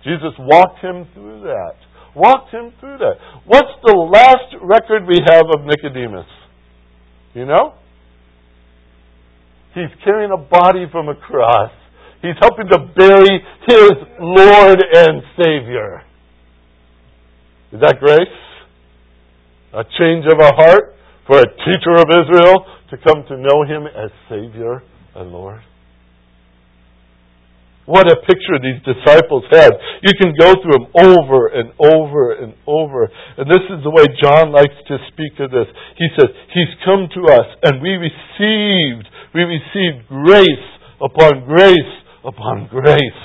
Jesus 0.04 0.34
walked 0.40 0.80
him 0.80 1.06
through 1.14 1.42
that. 1.42 1.76
Walked 2.16 2.54
him 2.54 2.72
through 2.80 2.98
that. 3.00 3.16
What's 3.46 3.74
the 3.84 3.94
last 3.94 4.54
record 4.62 5.08
we 5.08 5.18
have 5.26 5.46
of 5.54 5.66
Nicodemus? 5.66 6.28
You 7.34 7.46
know? 7.46 7.74
He's 9.74 9.90
carrying 10.04 10.32
a 10.32 10.38
body 10.38 10.86
from 10.92 11.10
a 11.10 11.16
cross. 11.16 11.72
He's 12.22 12.36
helping 12.40 12.68
to 12.70 12.78
bury 12.96 13.44
his 13.68 13.92
Lord 14.20 14.80
and 14.94 15.24
Savior. 15.36 16.04
Is 17.72 17.82
that 17.82 17.98
grace? 18.00 18.20
A 19.74 19.84
change 20.00 20.26
of 20.32 20.40
a 20.40 20.54
heart 20.56 20.94
for 21.26 21.40
a 21.40 21.46
teacher 21.46 21.96
of 21.98 22.06
Israel 22.10 22.66
to 22.92 22.98
come 22.98 23.26
to 23.28 23.38
know 23.38 23.64
him 23.66 23.88
as 23.88 24.12
Savior 24.30 24.84
and 25.16 25.32
Lord? 25.32 25.62
What 27.86 28.08
a 28.08 28.16
picture 28.16 28.56
these 28.64 28.80
disciples 28.88 29.44
had. 29.52 29.76
You 30.00 30.16
can 30.16 30.32
go 30.40 30.56
through 30.56 30.72
them 30.72 30.88
over 30.96 31.52
and 31.52 31.76
over 31.84 32.32
and 32.32 32.56
over. 32.64 33.12
And 33.36 33.52
this 33.52 33.64
is 33.68 33.84
the 33.84 33.92
way 33.92 34.08
John 34.24 34.56
likes 34.56 34.76
to 34.88 34.96
speak 35.12 35.36
of 35.44 35.52
this. 35.52 35.68
He 36.00 36.08
says, 36.16 36.32
He's 36.56 36.72
come 36.88 37.12
to 37.12 37.22
us 37.28 37.48
and 37.64 37.84
we 37.84 38.00
received, 38.00 39.04
we 39.36 39.44
received 39.44 40.08
grace 40.08 40.68
upon 41.04 41.44
grace 41.44 41.94
upon 42.24 42.72
grace. 42.72 43.22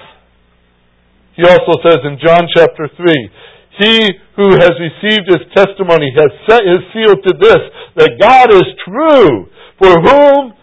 He 1.39 1.47
also 1.47 1.79
says 1.87 2.03
in 2.03 2.19
John 2.19 2.51
chapter 2.51 2.91
3, 2.91 3.31
He 3.79 4.11
who 4.35 4.51
has 4.59 4.75
received 4.75 5.31
his 5.31 5.47
testimony 5.55 6.11
has 6.19 6.31
set 6.51 6.67
his 6.67 6.83
seal 6.91 7.15
to 7.15 7.33
this, 7.39 7.63
that 7.95 8.19
God 8.19 8.51
is 8.51 8.67
true, 8.83 9.47
for 9.79 10.03
whom 10.03 10.59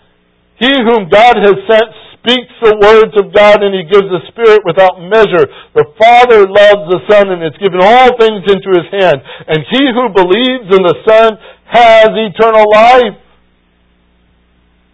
he 0.60 0.72
whom 0.84 1.08
God 1.08 1.40
has 1.40 1.56
sent 1.72 2.05
speaks 2.26 2.50
the 2.58 2.74
words 2.82 3.14
of 3.22 3.30
God 3.30 3.62
and 3.62 3.70
he 3.78 3.86
gives 3.86 4.10
the 4.10 4.26
Spirit 4.34 4.66
without 4.66 4.98
measure. 4.98 5.46
The 5.78 5.86
Father 6.02 6.50
loves 6.50 6.90
the 6.90 7.02
Son 7.06 7.30
and 7.30 7.46
has 7.46 7.54
given 7.62 7.78
all 7.78 8.18
things 8.18 8.42
into 8.50 8.70
his 8.74 8.90
hand. 8.90 9.22
And 9.46 9.62
he 9.70 9.86
who 9.94 10.10
believes 10.10 10.74
in 10.74 10.82
the 10.82 10.98
Son 11.06 11.38
has 11.70 12.10
eternal 12.10 12.66
life. 12.74 13.22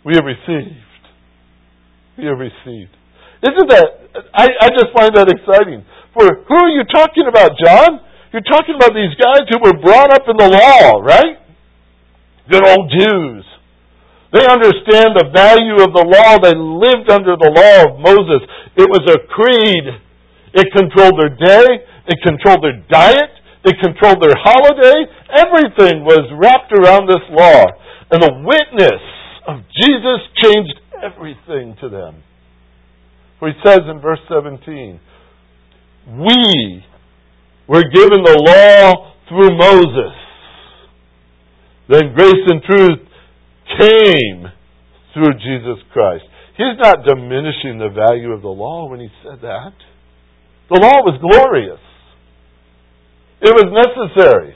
We 0.04 0.20
have 0.20 0.28
received. 0.28 0.76
We 2.20 2.28
have 2.28 2.38
received. 2.38 2.92
Isn't 3.48 3.70
that, 3.72 3.88
I, 4.36 4.52
I 4.60 4.68
just 4.76 4.92
find 4.92 5.16
that 5.16 5.32
exciting. 5.32 5.86
For 6.14 6.44
who 6.44 6.56
are 6.60 6.70
you 6.70 6.84
talking 6.92 7.26
about, 7.32 7.56
John? 7.64 8.04
You're 8.34 8.44
talking 8.44 8.76
about 8.76 8.92
these 8.92 9.16
guys 9.16 9.48
who 9.48 9.60
were 9.64 9.80
brought 9.80 10.12
up 10.12 10.28
in 10.28 10.36
the 10.36 10.50
law, 10.52 11.00
right? 11.00 11.40
Good 12.50 12.68
old 12.68 12.92
Jews. 12.92 13.46
They 14.32 14.48
understand 14.48 15.12
the 15.20 15.28
value 15.36 15.84
of 15.84 15.92
the 15.92 16.08
law. 16.08 16.40
They 16.40 16.56
lived 16.56 17.12
under 17.12 17.36
the 17.36 17.52
law 17.52 17.78
of 17.92 18.00
Moses. 18.00 18.48
It 18.80 18.88
was 18.88 19.04
a 19.12 19.20
creed. 19.28 19.86
It 20.56 20.72
controlled 20.72 21.20
their 21.20 21.36
day. 21.36 21.84
It 22.08 22.20
controlled 22.24 22.64
their 22.64 22.80
diet. 22.88 23.32
It 23.68 23.76
controlled 23.84 24.24
their 24.24 24.36
holiday. 24.40 25.04
Everything 25.36 26.08
was 26.08 26.32
wrapped 26.40 26.72
around 26.72 27.12
this 27.12 27.24
law. 27.30 27.76
And 28.12 28.24
the 28.24 28.40
witness 28.48 29.04
of 29.48 29.68
Jesus 29.84 30.20
changed 30.40 30.80
everything 31.04 31.76
to 31.82 31.90
them. 31.90 32.24
For 33.40 33.50
he 33.50 33.56
says 33.66 33.82
in 33.90 34.00
verse 34.00 34.20
17, 34.30 35.00
We 36.08 36.86
were 37.68 37.84
given 37.84 38.24
the 38.24 38.40
law 38.48 39.12
through 39.28 39.58
Moses. 39.58 40.16
Then 41.90 42.14
grace 42.16 42.48
and 42.48 42.64
truth 42.64 43.11
came 43.80 44.52
through 45.14 45.34
Jesus 45.40 45.84
Christ. 45.94 46.24
He's 46.58 46.78
not 46.80 47.06
diminishing 47.06 47.80
the 47.80 47.90
value 47.90 48.32
of 48.32 48.42
the 48.42 48.50
law 48.50 48.90
when 48.90 49.00
he 49.00 49.10
said 49.24 49.42
that. 49.42 49.74
The 50.70 50.80
law 50.80 51.04
was 51.04 51.20
glorious. 51.20 51.80
It 53.42 53.52
was 53.52 53.70
necessary. 53.72 54.56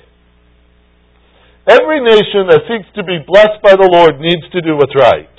Every 1.68 2.00
nation 2.02 2.46
that 2.50 2.62
seeks 2.70 2.88
to 2.96 3.04
be 3.04 3.18
blessed 3.26 3.62
by 3.64 3.74
the 3.74 3.90
Lord 3.92 4.20
needs 4.20 4.48
to 4.54 4.62
do 4.62 4.76
what's 4.76 4.96
right, 4.96 5.34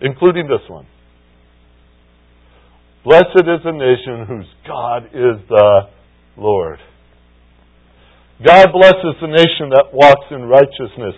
including 0.00 0.46
this 0.46 0.62
one. 0.68 0.86
Blessed 3.04 3.42
is 3.42 3.64
a 3.64 3.72
nation 3.72 4.26
whose 4.28 4.46
God 4.66 5.06
is 5.06 5.40
the 5.48 5.88
Lord. 6.36 6.78
God 8.46 8.68
blesses 8.72 9.16
the 9.20 9.26
nation 9.26 9.70
that 9.70 9.92
walks 9.92 10.26
in 10.30 10.42
righteousness. 10.42 11.14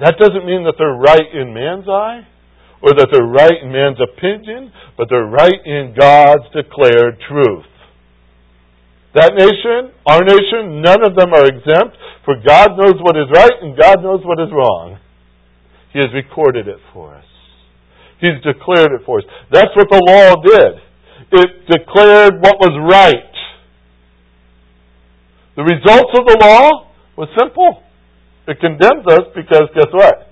That 0.00 0.16
doesn't 0.18 0.46
mean 0.46 0.64
that 0.64 0.74
they're 0.78 0.96
right 0.96 1.28
in 1.32 1.52
man's 1.52 1.88
eye 1.88 2.26
or 2.80 2.94
that 2.96 3.08
they're 3.12 3.28
right 3.28 3.62
in 3.62 3.70
man's 3.70 4.00
opinion, 4.00 4.72
but 4.96 5.08
they're 5.10 5.28
right 5.28 5.60
in 5.64 5.94
God's 5.98 6.48
declared 6.50 7.20
truth. 7.28 7.68
That 9.14 9.36
nation, 9.36 9.92
our 10.08 10.24
nation, 10.24 10.80
none 10.80 11.04
of 11.04 11.14
them 11.14 11.36
are 11.36 11.44
exempt, 11.44 11.96
for 12.24 12.40
God 12.40 12.80
knows 12.80 12.96
what 13.04 13.16
is 13.16 13.28
right 13.28 13.52
and 13.60 13.76
God 13.76 14.02
knows 14.02 14.24
what 14.24 14.40
is 14.40 14.48
wrong. 14.50 14.98
He 15.92 15.98
has 16.00 16.08
recorded 16.14 16.66
it 16.66 16.80
for 16.92 17.14
us. 17.14 17.28
He's 18.18 18.40
declared 18.42 18.92
it 18.92 19.04
for 19.04 19.18
us. 19.18 19.24
That's 19.52 19.70
what 19.76 19.90
the 19.90 20.00
law 20.00 20.40
did. 20.40 20.80
It 21.32 21.66
declared 21.68 22.40
what 22.40 22.56
was 22.58 22.72
right. 22.88 23.32
The 25.56 25.62
results 25.62 26.12
of 26.18 26.24
the 26.24 26.38
law 26.40 26.88
was 27.16 27.28
simple. 27.38 27.81
It 28.48 28.58
condemns 28.60 29.06
us 29.06 29.30
because 29.34 29.70
guess 29.74 29.90
what? 29.92 30.28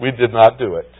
We 0.00 0.10
did 0.10 0.32
not 0.32 0.58
do 0.58 0.76
it. 0.76 0.90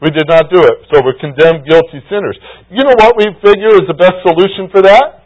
We 0.00 0.10
did 0.10 0.28
not 0.28 0.48
do 0.48 0.62
it. 0.62 0.86
So 0.92 1.02
we're 1.04 1.18
condemned 1.18 1.68
guilty 1.68 2.00
sinners. 2.08 2.38
You 2.70 2.84
know 2.84 2.94
what 2.96 3.16
we 3.18 3.26
figure 3.42 3.74
is 3.76 3.86
the 3.86 3.98
best 3.98 4.22
solution 4.24 4.70
for 4.70 4.82
that? 4.82 5.24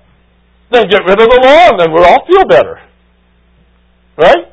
Then 0.73 0.89
get 0.89 1.03
rid 1.07 1.21
of 1.21 1.29
the 1.29 1.41
law 1.45 1.71
and 1.71 1.81
then 1.81 1.93
we'll 1.93 2.05
all 2.05 2.27
feel 2.27 2.45
better. 2.49 2.81
Right? 4.17 4.51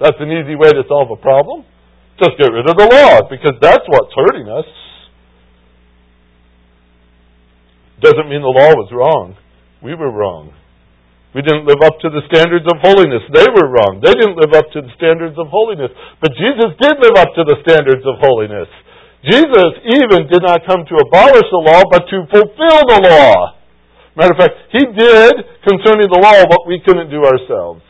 That's 0.00 0.16
an 0.20 0.30
easy 0.30 0.56
way 0.56 0.70
to 0.70 0.82
solve 0.88 1.10
a 1.10 1.16
problem. 1.16 1.64
Just 2.18 2.36
get 2.36 2.52
rid 2.52 2.68
of 2.68 2.76
the 2.76 2.84
law 2.84 3.28
because 3.30 3.54
that's 3.62 3.84
what's 3.86 4.12
hurting 4.14 4.48
us. 4.48 4.66
Doesn't 8.00 8.28
mean 8.28 8.42
the 8.42 8.48
law 8.48 8.74
was 8.74 8.90
wrong. 8.92 9.36
We 9.82 9.94
were 9.94 10.10
wrong. 10.10 10.52
We 11.36 11.44
didn't 11.44 11.68
live 11.68 11.84
up 11.84 12.00
to 12.00 12.08
the 12.08 12.24
standards 12.32 12.64
of 12.64 12.80
holiness. 12.80 13.20
They 13.28 13.44
were 13.52 13.68
wrong. 13.68 14.00
They 14.00 14.16
didn't 14.16 14.40
live 14.40 14.56
up 14.56 14.72
to 14.72 14.80
the 14.80 14.92
standards 14.96 15.36
of 15.36 15.52
holiness. 15.52 15.92
But 16.24 16.32
Jesus 16.32 16.72
did 16.80 16.96
live 17.04 17.20
up 17.20 17.36
to 17.36 17.44
the 17.44 17.60
standards 17.68 18.00
of 18.08 18.16
holiness. 18.16 18.68
Jesus 19.28 19.72
even 19.92 20.24
did 20.30 20.40
not 20.40 20.64
come 20.64 20.88
to 20.88 20.96
abolish 21.04 21.44
the 21.52 21.60
law, 21.60 21.84
but 21.90 22.08
to 22.08 22.24
fulfill 22.32 22.80
the 22.88 23.00
law. 23.12 23.60
Matter 24.16 24.32
of 24.32 24.40
fact, 24.40 24.56
he 24.72 24.82
did 24.82 25.34
concerning 25.68 26.08
the 26.08 26.18
law 26.18 26.48
what 26.48 26.66
we 26.66 26.80
couldn't 26.80 27.10
do 27.10 27.20
ourselves. 27.22 27.82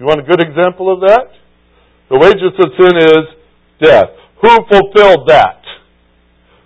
You 0.00 0.06
want 0.06 0.20
a 0.20 0.26
good 0.26 0.40
example 0.40 0.88
of 0.88 1.00
that? 1.04 1.28
The 2.08 2.18
wages 2.18 2.56
of 2.56 2.68
sin 2.80 2.94
is 3.04 3.24
death. 3.84 4.10
Who 4.40 4.48
fulfilled 4.70 5.28
that? 5.28 5.60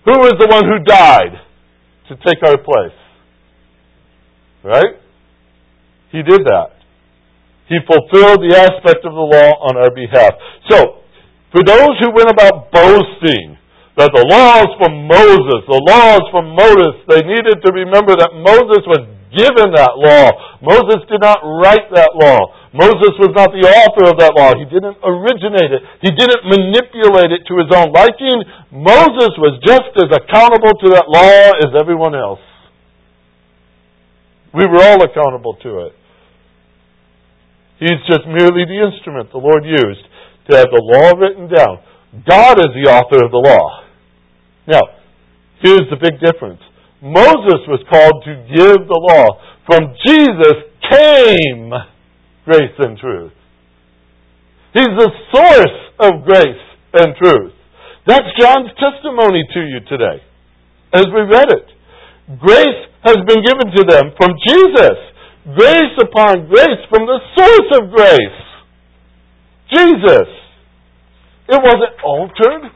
Who 0.06 0.24
is 0.24 0.34
the 0.38 0.48
one 0.48 0.64
who 0.64 0.78
died 0.84 1.34
to 2.08 2.16
take 2.16 2.42
our 2.46 2.56
place? 2.56 2.96
Right? 4.64 4.96
He 6.10 6.22
did 6.22 6.44
that. 6.48 6.78
He 7.68 7.76
fulfilled 7.84 8.40
the 8.40 8.56
aspect 8.56 9.04
of 9.04 9.12
the 9.12 9.28
law 9.28 9.50
on 9.68 9.76
our 9.76 9.92
behalf. 9.92 10.32
So, 10.72 11.04
for 11.52 11.60
those 11.64 12.00
who 12.00 12.12
went 12.16 12.32
about 12.32 12.72
boasting 12.72 13.60
that 13.98 14.14
the 14.14 14.24
laws 14.24 14.70
from 14.80 15.04
Moses, 15.04 15.60
the 15.68 15.82
laws 15.84 16.22
from 16.32 16.54
Moses, 16.56 16.96
they 17.10 17.20
needed 17.26 17.60
to 17.60 17.70
remember 17.74 18.16
that 18.16 18.30
Moses 18.30 18.86
was 18.88 19.04
given 19.34 19.76
that 19.76 20.00
law. 20.00 20.32
Moses 20.64 21.04
did 21.12 21.20
not 21.20 21.44
write 21.44 21.92
that 21.92 22.16
law. 22.16 22.56
Moses 22.72 23.12
was 23.20 23.32
not 23.36 23.52
the 23.52 23.64
author 23.64 24.08
of 24.08 24.16
that 24.20 24.32
law. 24.32 24.56
He 24.56 24.64
didn't 24.64 24.96
originate 25.04 25.72
it. 25.72 25.82
He 26.00 26.12
didn't 26.12 26.46
manipulate 26.48 27.32
it 27.36 27.44
to 27.48 27.60
his 27.60 27.68
own 27.72 27.92
liking. 27.92 28.44
Moses 28.72 29.36
was 29.36 29.60
just 29.64 29.92
as 30.00 30.08
accountable 30.08 30.72
to 30.72 30.88
that 30.96 31.08
law 31.08 31.52
as 31.60 31.76
everyone 31.76 32.16
else. 32.16 32.40
We 34.54 34.66
were 34.66 34.82
all 34.82 35.02
accountable 35.02 35.56
to 35.62 35.86
it. 35.86 35.92
He's 37.80 38.02
just 38.08 38.26
merely 38.26 38.64
the 38.64 38.90
instrument 38.90 39.30
the 39.30 39.38
Lord 39.38 39.64
used 39.64 40.04
to 40.50 40.56
have 40.56 40.66
the 40.72 40.82
law 40.82 41.12
written 41.14 41.48
down. 41.48 41.78
God 42.28 42.58
is 42.58 42.72
the 42.74 42.90
author 42.90 43.24
of 43.24 43.30
the 43.30 43.38
law. 43.38 43.84
Now, 44.66 44.80
here's 45.62 45.88
the 45.90 46.00
big 46.00 46.18
difference. 46.18 46.60
Moses 47.00 47.62
was 47.68 47.84
called 47.88 48.24
to 48.24 48.34
give 48.50 48.88
the 48.88 49.00
law. 49.12 49.38
From 49.66 49.94
Jesus 50.04 50.66
came 50.90 51.70
grace 52.44 52.74
and 52.78 52.98
truth. 52.98 53.32
He's 54.72 54.94
the 54.96 55.10
source 55.32 55.78
of 56.00 56.24
grace 56.24 56.64
and 56.94 57.14
truth. 57.16 57.52
That's 58.06 58.26
John's 58.40 58.70
testimony 58.80 59.44
to 59.52 59.60
you 59.60 59.80
today 59.88 60.22
as 60.92 61.04
we 61.12 61.20
read 61.22 61.52
it. 61.52 61.68
Grace 62.40 62.87
has 63.04 63.18
been 63.26 63.42
given 63.44 63.70
to 63.76 63.82
them 63.86 64.12
from 64.18 64.34
Jesus 64.46 64.98
grace 65.54 65.96
upon 66.02 66.48
grace 66.48 66.82
from 66.90 67.06
the 67.06 67.20
source 67.36 67.70
of 67.80 67.90
grace. 67.90 68.40
Jesus. 69.72 70.28
It 71.48 71.60
wasn't 71.60 71.96
altered 72.04 72.72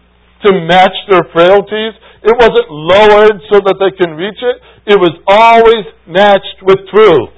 to 0.47 0.53
match 0.67 0.97
their 1.11 1.25
frailties. 1.33 1.93
It 2.23 2.37
wasn't 2.39 2.71
lowered 2.71 3.41
so 3.51 3.61
that 3.61 3.77
they 3.81 3.93
can 3.97 4.17
reach 4.17 4.41
it. 4.41 4.57
It 4.87 4.99
was 4.99 5.13
always 5.29 5.85
matched 6.07 6.63
with 6.63 6.89
truth. 6.89 7.37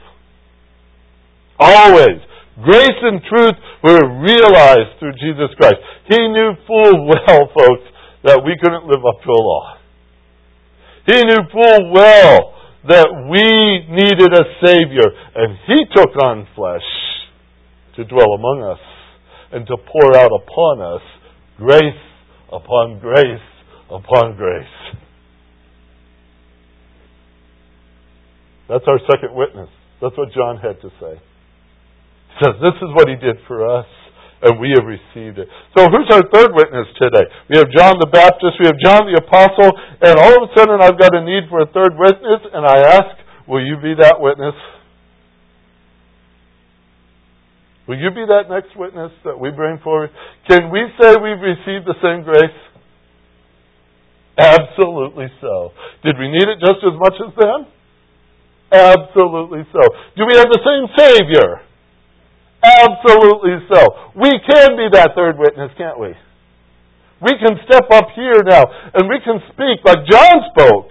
Always. 1.59 2.23
Grace 2.62 3.01
and 3.03 3.20
truth 3.27 3.59
were 3.83 4.23
realized 4.23 4.99
through 5.01 5.14
Jesus 5.18 5.51
Christ. 5.59 5.77
He 6.09 6.18
knew 6.29 6.53
full 6.66 7.09
well, 7.09 7.51
folks, 7.51 7.87
that 8.23 8.42
we 8.44 8.57
couldn't 8.62 8.87
live 8.87 9.03
up 9.03 9.23
to 9.23 9.31
a 9.31 9.42
law. 9.42 9.77
He 11.07 11.23
knew 11.25 11.42
full 11.51 11.92
well 11.92 12.54
that 12.88 13.09
we 13.31 13.40
needed 13.88 14.33
a 14.33 14.44
Savior, 14.64 15.09
and 15.35 15.57
He 15.66 15.85
took 15.94 16.11
on 16.23 16.47
flesh 16.55 16.85
to 17.97 18.05
dwell 18.05 18.33
among 18.35 18.62
us 18.62 18.81
and 19.53 19.66
to 19.66 19.77
pour 19.77 20.16
out 20.16 20.31
upon 20.33 20.81
us 20.81 21.03
grace 21.57 22.03
upon 22.53 22.99
grace 23.01 23.49
upon 23.90 24.37
grace. 24.37 24.66
That's 28.68 28.85
our 28.88 28.99
second 29.11 29.35
witness. 29.35 29.68
That's 30.01 30.16
what 30.16 30.33
John 30.33 30.57
had 30.57 30.81
to 30.83 30.88
say. 31.01 31.20
He 32.29 32.44
says, 32.44 32.55
This 32.61 32.75
is 32.83 32.90
what 32.94 33.09
He 33.09 33.16
did 33.16 33.37
for 33.47 33.79
us 33.79 33.87
and 34.44 34.61
we 34.61 34.76
have 34.76 34.85
received 34.85 35.40
it. 35.40 35.48
So 35.72 35.88
who's 35.88 36.09
our 36.12 36.20
third 36.28 36.52
witness 36.52 36.85
today? 37.00 37.24
We 37.48 37.57
have 37.57 37.72
John 37.72 37.96
the 37.96 38.12
Baptist, 38.12 38.61
we 38.61 38.68
have 38.68 38.76
John 38.76 39.09
the 39.09 39.16
Apostle, 39.16 39.72
and 40.04 40.20
all 40.20 40.44
of 40.44 40.46
a 40.46 40.50
sudden 40.52 40.85
I've 40.85 41.00
got 41.00 41.16
a 41.16 41.24
need 41.24 41.48
for 41.48 41.64
a 41.64 41.68
third 41.72 41.96
witness, 41.96 42.44
and 42.52 42.68
I 42.68 43.00
ask, 43.00 43.16
will 43.48 43.64
you 43.64 43.80
be 43.80 43.96
that 43.96 44.20
witness? 44.20 44.54
Will 47.88 47.96
you 47.96 48.12
be 48.12 48.24
that 48.28 48.52
next 48.52 48.76
witness 48.76 49.12
that 49.24 49.40
we 49.40 49.50
bring 49.50 49.80
forward? 49.80 50.11
Can 50.48 50.70
we 50.70 50.92
say 51.00 51.16
we've 51.16 51.40
received 51.40 51.88
the 51.88 51.96
same 52.04 52.24
grace? 52.24 52.57
Absolutely 54.37 55.33
so. 55.40 55.72
Did 56.04 56.18
we 56.18 56.28
need 56.28 56.44
it 56.44 56.61
just 56.61 56.85
as 56.85 56.96
much 57.00 57.16
as 57.16 57.33
them? 57.33 57.66
Absolutely 58.72 59.64
so. 59.72 59.80
Do 60.16 60.28
we 60.28 60.37
have 60.37 60.52
the 60.52 60.61
same 60.61 60.85
Savior? 60.92 61.63
Absolutely 62.64 63.61
so. 63.68 64.11
We 64.16 64.33
can 64.40 64.77
be 64.81 64.88
that 64.96 65.12
third 65.14 65.37
witness, 65.37 65.70
can't 65.77 66.00
we? 66.00 66.16
We 67.20 67.37
can 67.37 67.61
step 67.68 67.85
up 67.92 68.09
here 68.16 68.40
now 68.42 68.64
and 68.94 69.09
we 69.09 69.20
can 69.20 69.40
speak 69.53 69.85
like 69.85 70.09
John 70.09 70.48
spoke 70.50 70.88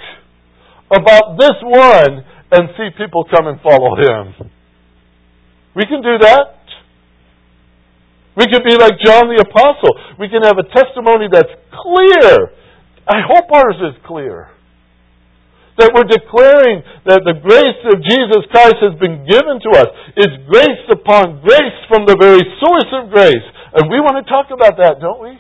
about 0.94 1.38
this 1.40 1.58
one 1.62 2.24
and 2.54 2.70
see 2.78 2.90
people 2.98 3.26
come 3.26 3.48
and 3.48 3.60
follow 3.62 3.98
him. 3.98 4.50
We 5.76 5.86
can 5.86 6.02
do 6.02 6.18
that. 6.22 6.62
We 8.38 8.46
can 8.46 8.62
be 8.64 8.78
like 8.78 8.94
John 9.04 9.30
the 9.30 9.42
Apostle. 9.42 9.94
We 10.20 10.30
can 10.30 10.44
have 10.44 10.58
a 10.58 10.70
testimony 10.74 11.26
that's 11.32 11.54
clear. 11.74 12.54
I 13.08 13.22
hope 13.26 13.50
ours 13.52 13.78
is 13.82 13.98
clear 14.06 14.53
that 15.78 15.90
we're 15.94 16.06
declaring 16.06 16.86
that 17.10 17.26
the 17.26 17.38
grace 17.42 17.82
of 17.90 17.98
Jesus 18.06 18.46
Christ 18.54 18.78
has 18.82 18.96
been 19.02 19.26
given 19.26 19.58
to 19.66 19.72
us. 19.74 19.90
It's 20.14 20.38
grace 20.46 20.86
upon 20.94 21.42
grace 21.42 21.80
from 21.90 22.06
the 22.06 22.18
very 22.20 22.46
source 22.62 22.90
of 22.94 23.10
grace. 23.10 23.48
And 23.74 23.90
we 23.90 23.98
want 23.98 24.22
to 24.22 24.26
talk 24.30 24.54
about 24.54 24.78
that, 24.78 25.02
don't 25.02 25.22
we? 25.22 25.34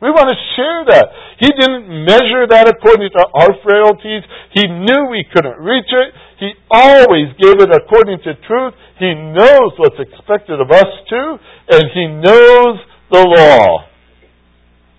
We 0.00 0.08
want 0.08 0.32
to 0.32 0.38
share 0.56 0.80
that. 0.96 1.12
He 1.36 1.52
didn't 1.52 1.84
measure 2.08 2.48
that 2.48 2.72
according 2.72 3.12
to 3.12 3.20
our 3.36 3.52
frailties. 3.60 4.24
He 4.56 4.64
knew 4.64 5.12
we 5.12 5.28
couldn't 5.28 5.60
reach 5.60 5.92
it. 5.92 6.16
He 6.40 6.56
always 6.72 7.36
gave 7.36 7.60
it 7.60 7.68
according 7.68 8.24
to 8.24 8.32
truth. 8.48 8.72
He 8.96 9.12
knows 9.12 9.76
what's 9.76 10.00
expected 10.00 10.56
of 10.60 10.72
us 10.72 10.88
too, 11.04 11.36
and 11.68 11.84
He 11.92 12.08
knows 12.08 12.80
the 13.12 13.20
law. 13.28 13.84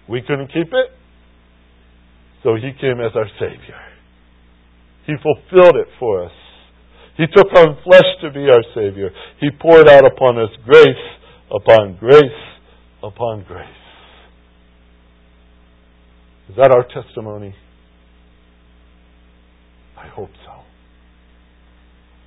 We 0.07 0.22
couldn't 0.22 0.53
keep 0.53 0.69
it, 0.69 0.93
so 2.43 2.53
He 2.53 2.69
came 2.80 3.01
as 3.01 3.17
our 3.17 3.30
Savior. 3.39 3.90
He 5.12 5.18
fulfilled 5.22 5.76
it 5.76 5.88
for 5.99 6.24
us. 6.24 6.32
He 7.18 7.26
took 7.36 7.51
on 7.57 7.78
flesh 7.84 8.07
to 8.24 8.32
be 8.32 8.47
our 8.47 8.64
Savior. 8.74 9.09
He 9.41 9.49
poured 9.51 9.89
out 9.89 10.05
upon 10.05 10.39
us 10.39 10.49
grace 10.64 10.88
upon 11.53 11.97
grace 11.99 12.39
upon 13.03 13.43
grace. 13.45 13.68
Is 16.49 16.55
that 16.55 16.72
our 16.72 16.88
testimony? 16.88 17.53
I 19.97 20.07
hope 20.07 20.32
so. 20.45 20.64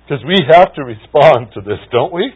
Because 0.03 0.23
we 0.23 0.37
have 0.51 0.71
to 0.75 0.83
respond 0.83 1.47
to 1.55 1.61
this, 1.61 1.79
don't 1.91 2.13
we? 2.13 2.33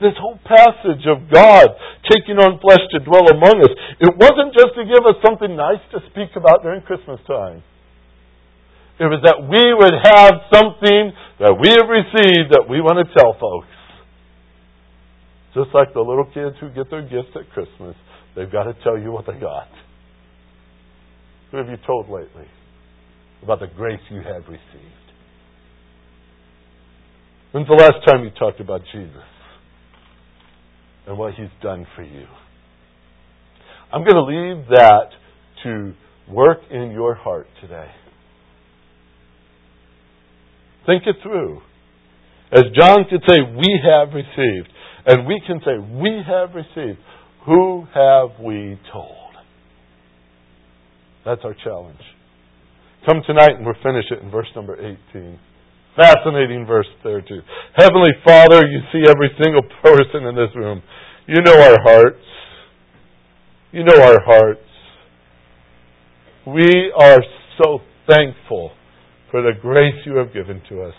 This 0.00 0.14
whole 0.20 0.38
passage 0.44 1.06
of 1.10 1.28
God 1.32 1.66
taking 2.08 2.38
on 2.38 2.60
flesh 2.60 2.86
to 2.92 3.00
dwell 3.00 3.26
among 3.26 3.58
us, 3.62 3.74
it 3.98 4.14
wasn't 4.16 4.54
just 4.54 4.76
to 4.76 4.84
give 4.84 5.04
us 5.04 5.16
something 5.26 5.56
nice 5.56 5.82
to 5.90 5.98
speak 6.10 6.36
about 6.36 6.62
during 6.62 6.82
Christmas 6.82 7.18
time. 7.26 7.64
It 9.00 9.10
was 9.10 9.20
that 9.26 9.42
we 9.42 9.74
would 9.74 9.94
have 10.06 10.46
something 10.54 11.12
that 11.40 11.58
we 11.58 11.70
have 11.74 11.90
received 11.90 12.54
that 12.54 12.66
we 12.70 12.80
want 12.80 13.02
to 13.02 13.14
tell 13.14 13.34
folks. 13.34 13.66
Just 15.54 15.74
like 15.74 15.92
the 15.94 16.00
little 16.00 16.26
kids 16.26 16.54
who 16.60 16.70
get 16.70 16.90
their 16.90 17.02
gifts 17.02 17.34
at 17.34 17.50
Christmas, 17.50 17.96
they've 18.36 18.50
got 18.50 18.64
to 18.64 18.74
tell 18.84 18.98
you 18.98 19.10
what 19.10 19.26
they 19.26 19.38
got. 19.38 19.68
Who 21.50 21.58
have 21.58 21.68
you 21.68 21.76
told 21.86 22.08
lately 22.08 22.46
about 23.42 23.60
the 23.60 23.66
grace 23.66 24.00
you 24.10 24.22
have 24.22 24.46
received? 24.46 25.04
When's 27.52 27.68
the 27.68 27.74
last 27.74 28.04
time 28.06 28.24
you 28.24 28.30
talked 28.30 28.60
about 28.60 28.82
Jesus 28.92 29.30
and 31.06 31.18
what 31.18 31.34
he's 31.34 31.46
done 31.62 31.86
for 31.94 32.02
you? 32.02 32.26
I'm 33.92 34.02
going 34.02 34.16
to 34.16 34.24
leave 34.24 34.66
that 34.70 35.10
to 35.62 35.94
work 36.28 36.58
in 36.70 36.90
your 36.90 37.14
heart 37.14 37.46
today. 37.60 37.90
Think 40.86 41.04
it 41.06 41.16
through. 41.22 41.60
As 42.52 42.64
John 42.78 43.04
could 43.08 43.22
say, 43.28 43.38
we 43.40 43.80
have 43.82 44.14
received. 44.14 44.68
And 45.06 45.26
we 45.26 45.40
can 45.46 45.60
say, 45.64 45.78
we 45.78 46.22
have 46.26 46.54
received. 46.54 46.98
Who 47.46 47.84
have 47.94 48.40
we 48.40 48.78
told? 48.92 49.10
That's 51.24 51.40
our 51.44 51.54
challenge. 51.64 52.00
Come 53.06 53.22
tonight 53.26 53.56
and 53.56 53.66
we'll 53.66 53.74
finish 53.82 54.04
it 54.10 54.22
in 54.22 54.30
verse 54.30 54.46
number 54.56 54.76
18. 54.76 55.38
Fascinating 55.96 56.66
verse 56.66 56.86
there 57.02 57.20
too. 57.20 57.40
Heavenly 57.76 58.12
Father, 58.26 58.66
you 58.66 58.80
see 58.92 59.04
every 59.08 59.30
single 59.42 59.62
person 59.82 60.24
in 60.26 60.34
this 60.34 60.54
room. 60.54 60.82
You 61.26 61.42
know 61.42 61.52
our 61.52 61.76
hearts. 61.82 62.24
You 63.72 63.84
know 63.84 64.02
our 64.02 64.20
hearts. 64.24 64.60
We 66.46 66.92
are 66.98 67.20
so 67.62 67.78
thankful 68.08 68.72
for 69.34 69.42
the 69.42 69.60
grace 69.60 69.96
you 70.06 70.14
have 70.14 70.32
given 70.32 70.62
to 70.68 70.80
us. 70.80 70.94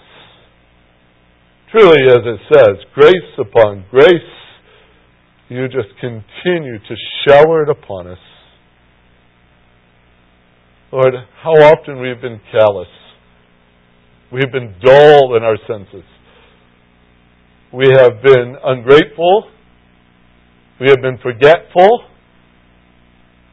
Truly, 1.72 2.04
as 2.10 2.20
it 2.26 2.40
says, 2.54 2.76
grace 2.94 3.32
upon 3.40 3.86
grace, 3.90 4.12
you 5.48 5.66
just 5.70 5.88
continue 6.02 6.78
to 6.78 6.96
shower 7.26 7.64
it 7.64 7.70
upon 7.70 8.08
us. 8.08 8.18
Lord, 10.92 11.14
how 11.42 11.52
often 11.52 12.02
we've 12.02 12.20
been 12.20 12.42
callous. 12.52 12.90
We've 14.34 14.52
been 14.52 14.76
dull 14.84 15.38
in 15.38 15.44
our 15.44 15.58
senses. 15.66 16.04
We 17.74 17.86
have 17.90 18.22
been 18.22 18.58
ungrateful. 18.66 19.46
We 20.82 20.90
have 20.90 21.02
been 21.02 21.20
forgetful. 21.24 22.04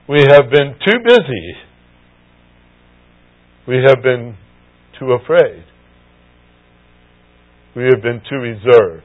We 0.09 0.22
have 0.22 0.51
been 0.51 0.74
too 0.85 0.99
busy. 1.07 1.53
We 3.68 3.76
have 3.87 4.03
been 4.03 4.39
too 5.03 5.12
afraid. 5.12 5.64
We 7.74 7.84
have 7.84 8.03
been 8.03 8.20
too 8.28 8.36
reserved. 8.36 9.05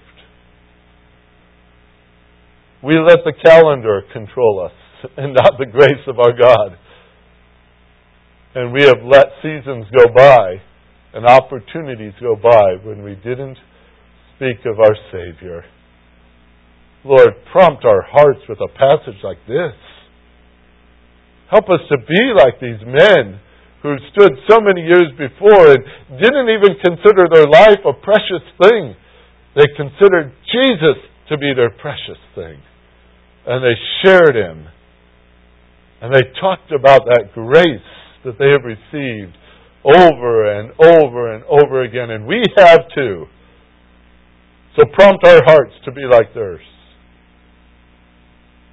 We 2.83 2.99
let 2.99 3.19
the 3.25 3.33
calendar 3.43 4.03
control 4.13 4.63
us 4.65 5.09
and 5.17 5.33
not 5.33 5.53
the 5.57 5.65
grace 5.65 6.05
of 6.07 6.19
our 6.19 6.33
God. 6.37 6.77
And 8.55 8.73
we 8.73 8.83
have 8.83 9.03
let 9.03 9.27
seasons 9.41 9.85
go 9.95 10.05
by 10.15 10.61
and 11.13 11.25
opportunities 11.25 12.13
go 12.21 12.35
by 12.35 12.75
when 12.83 13.03
we 13.03 13.15
didn't 13.15 13.57
speak 14.35 14.65
of 14.65 14.79
our 14.79 14.95
Savior. 15.11 15.63
Lord, 17.03 17.29
prompt 17.51 17.85
our 17.85 18.03
hearts 18.03 18.41
with 18.49 18.59
a 18.59 18.67
passage 18.67 19.21
like 19.23 19.37
this. 19.47 19.73
Help 21.49 21.65
us 21.69 21.79
to 21.89 21.97
be 21.97 22.33
like 22.35 22.59
these 22.59 22.85
men 22.85 23.39
who 23.87 23.97
stood 24.11 24.33
so 24.49 24.59
many 24.59 24.81
years 24.81 25.11
before 25.17 25.71
and 25.71 25.83
didn't 26.19 26.49
even 26.49 26.75
consider 26.83 27.27
their 27.31 27.47
life 27.47 27.79
a 27.85 27.93
precious 27.93 28.43
thing. 28.61 28.95
They 29.55 29.67
considered 29.75 30.33
Jesus 30.51 30.97
to 31.29 31.37
be 31.37 31.53
their 31.55 31.69
precious 31.69 32.19
thing. 32.35 32.61
And 33.45 33.63
they 33.63 33.75
shared 34.03 34.35
him. 34.35 34.67
And 36.01 36.13
they 36.13 36.23
talked 36.39 36.71
about 36.71 37.05
that 37.05 37.33
grace 37.33 37.81
that 38.23 38.37
they 38.37 38.51
have 38.51 38.63
received 38.63 39.35
over 39.83 40.59
and 40.59 40.71
over 40.79 41.33
and 41.33 41.43
over 41.45 41.83
again. 41.83 42.09
And 42.09 42.27
we 42.27 42.43
have 42.57 42.81
too. 42.93 43.25
So 44.77 44.85
prompt 44.93 45.25
our 45.25 45.41
hearts 45.45 45.73
to 45.85 45.91
be 45.91 46.03
like 46.03 46.33
theirs. 46.33 46.61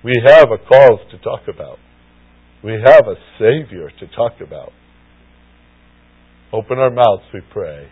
We 0.04 0.12
have 0.26 0.50
a 0.50 0.58
cause 0.58 1.00
to 1.12 1.18
talk 1.18 1.42
about. 1.48 1.78
We 2.62 2.72
have 2.72 3.06
a 3.06 3.16
Savior 3.38 3.90
to 4.00 4.06
talk 4.14 4.40
about. 4.46 4.72
Open 6.52 6.78
our 6.78 6.90
mouths, 6.90 7.22
we 7.32 7.40
pray, 7.52 7.88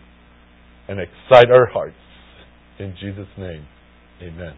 and 0.87 0.99
excite 0.99 1.51
our 1.51 1.65
hearts. 1.65 1.95
In 2.79 2.95
Jesus' 2.99 3.27
name, 3.37 3.67
amen. 4.21 4.53